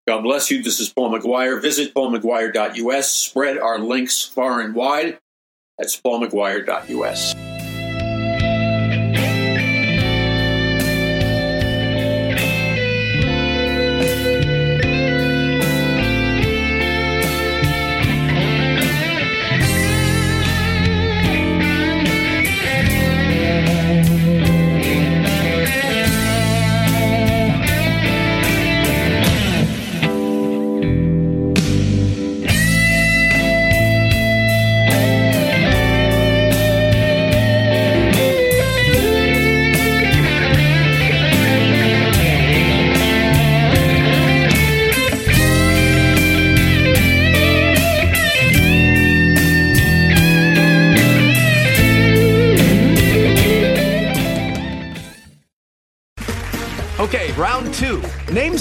[0.06, 0.62] God bless you.
[0.62, 1.60] This is Paul McGuire.
[1.60, 3.10] Visit paulmcguire.us.
[3.10, 5.18] Spread our links far and wide.
[5.78, 7.45] That's paulmcguire.us.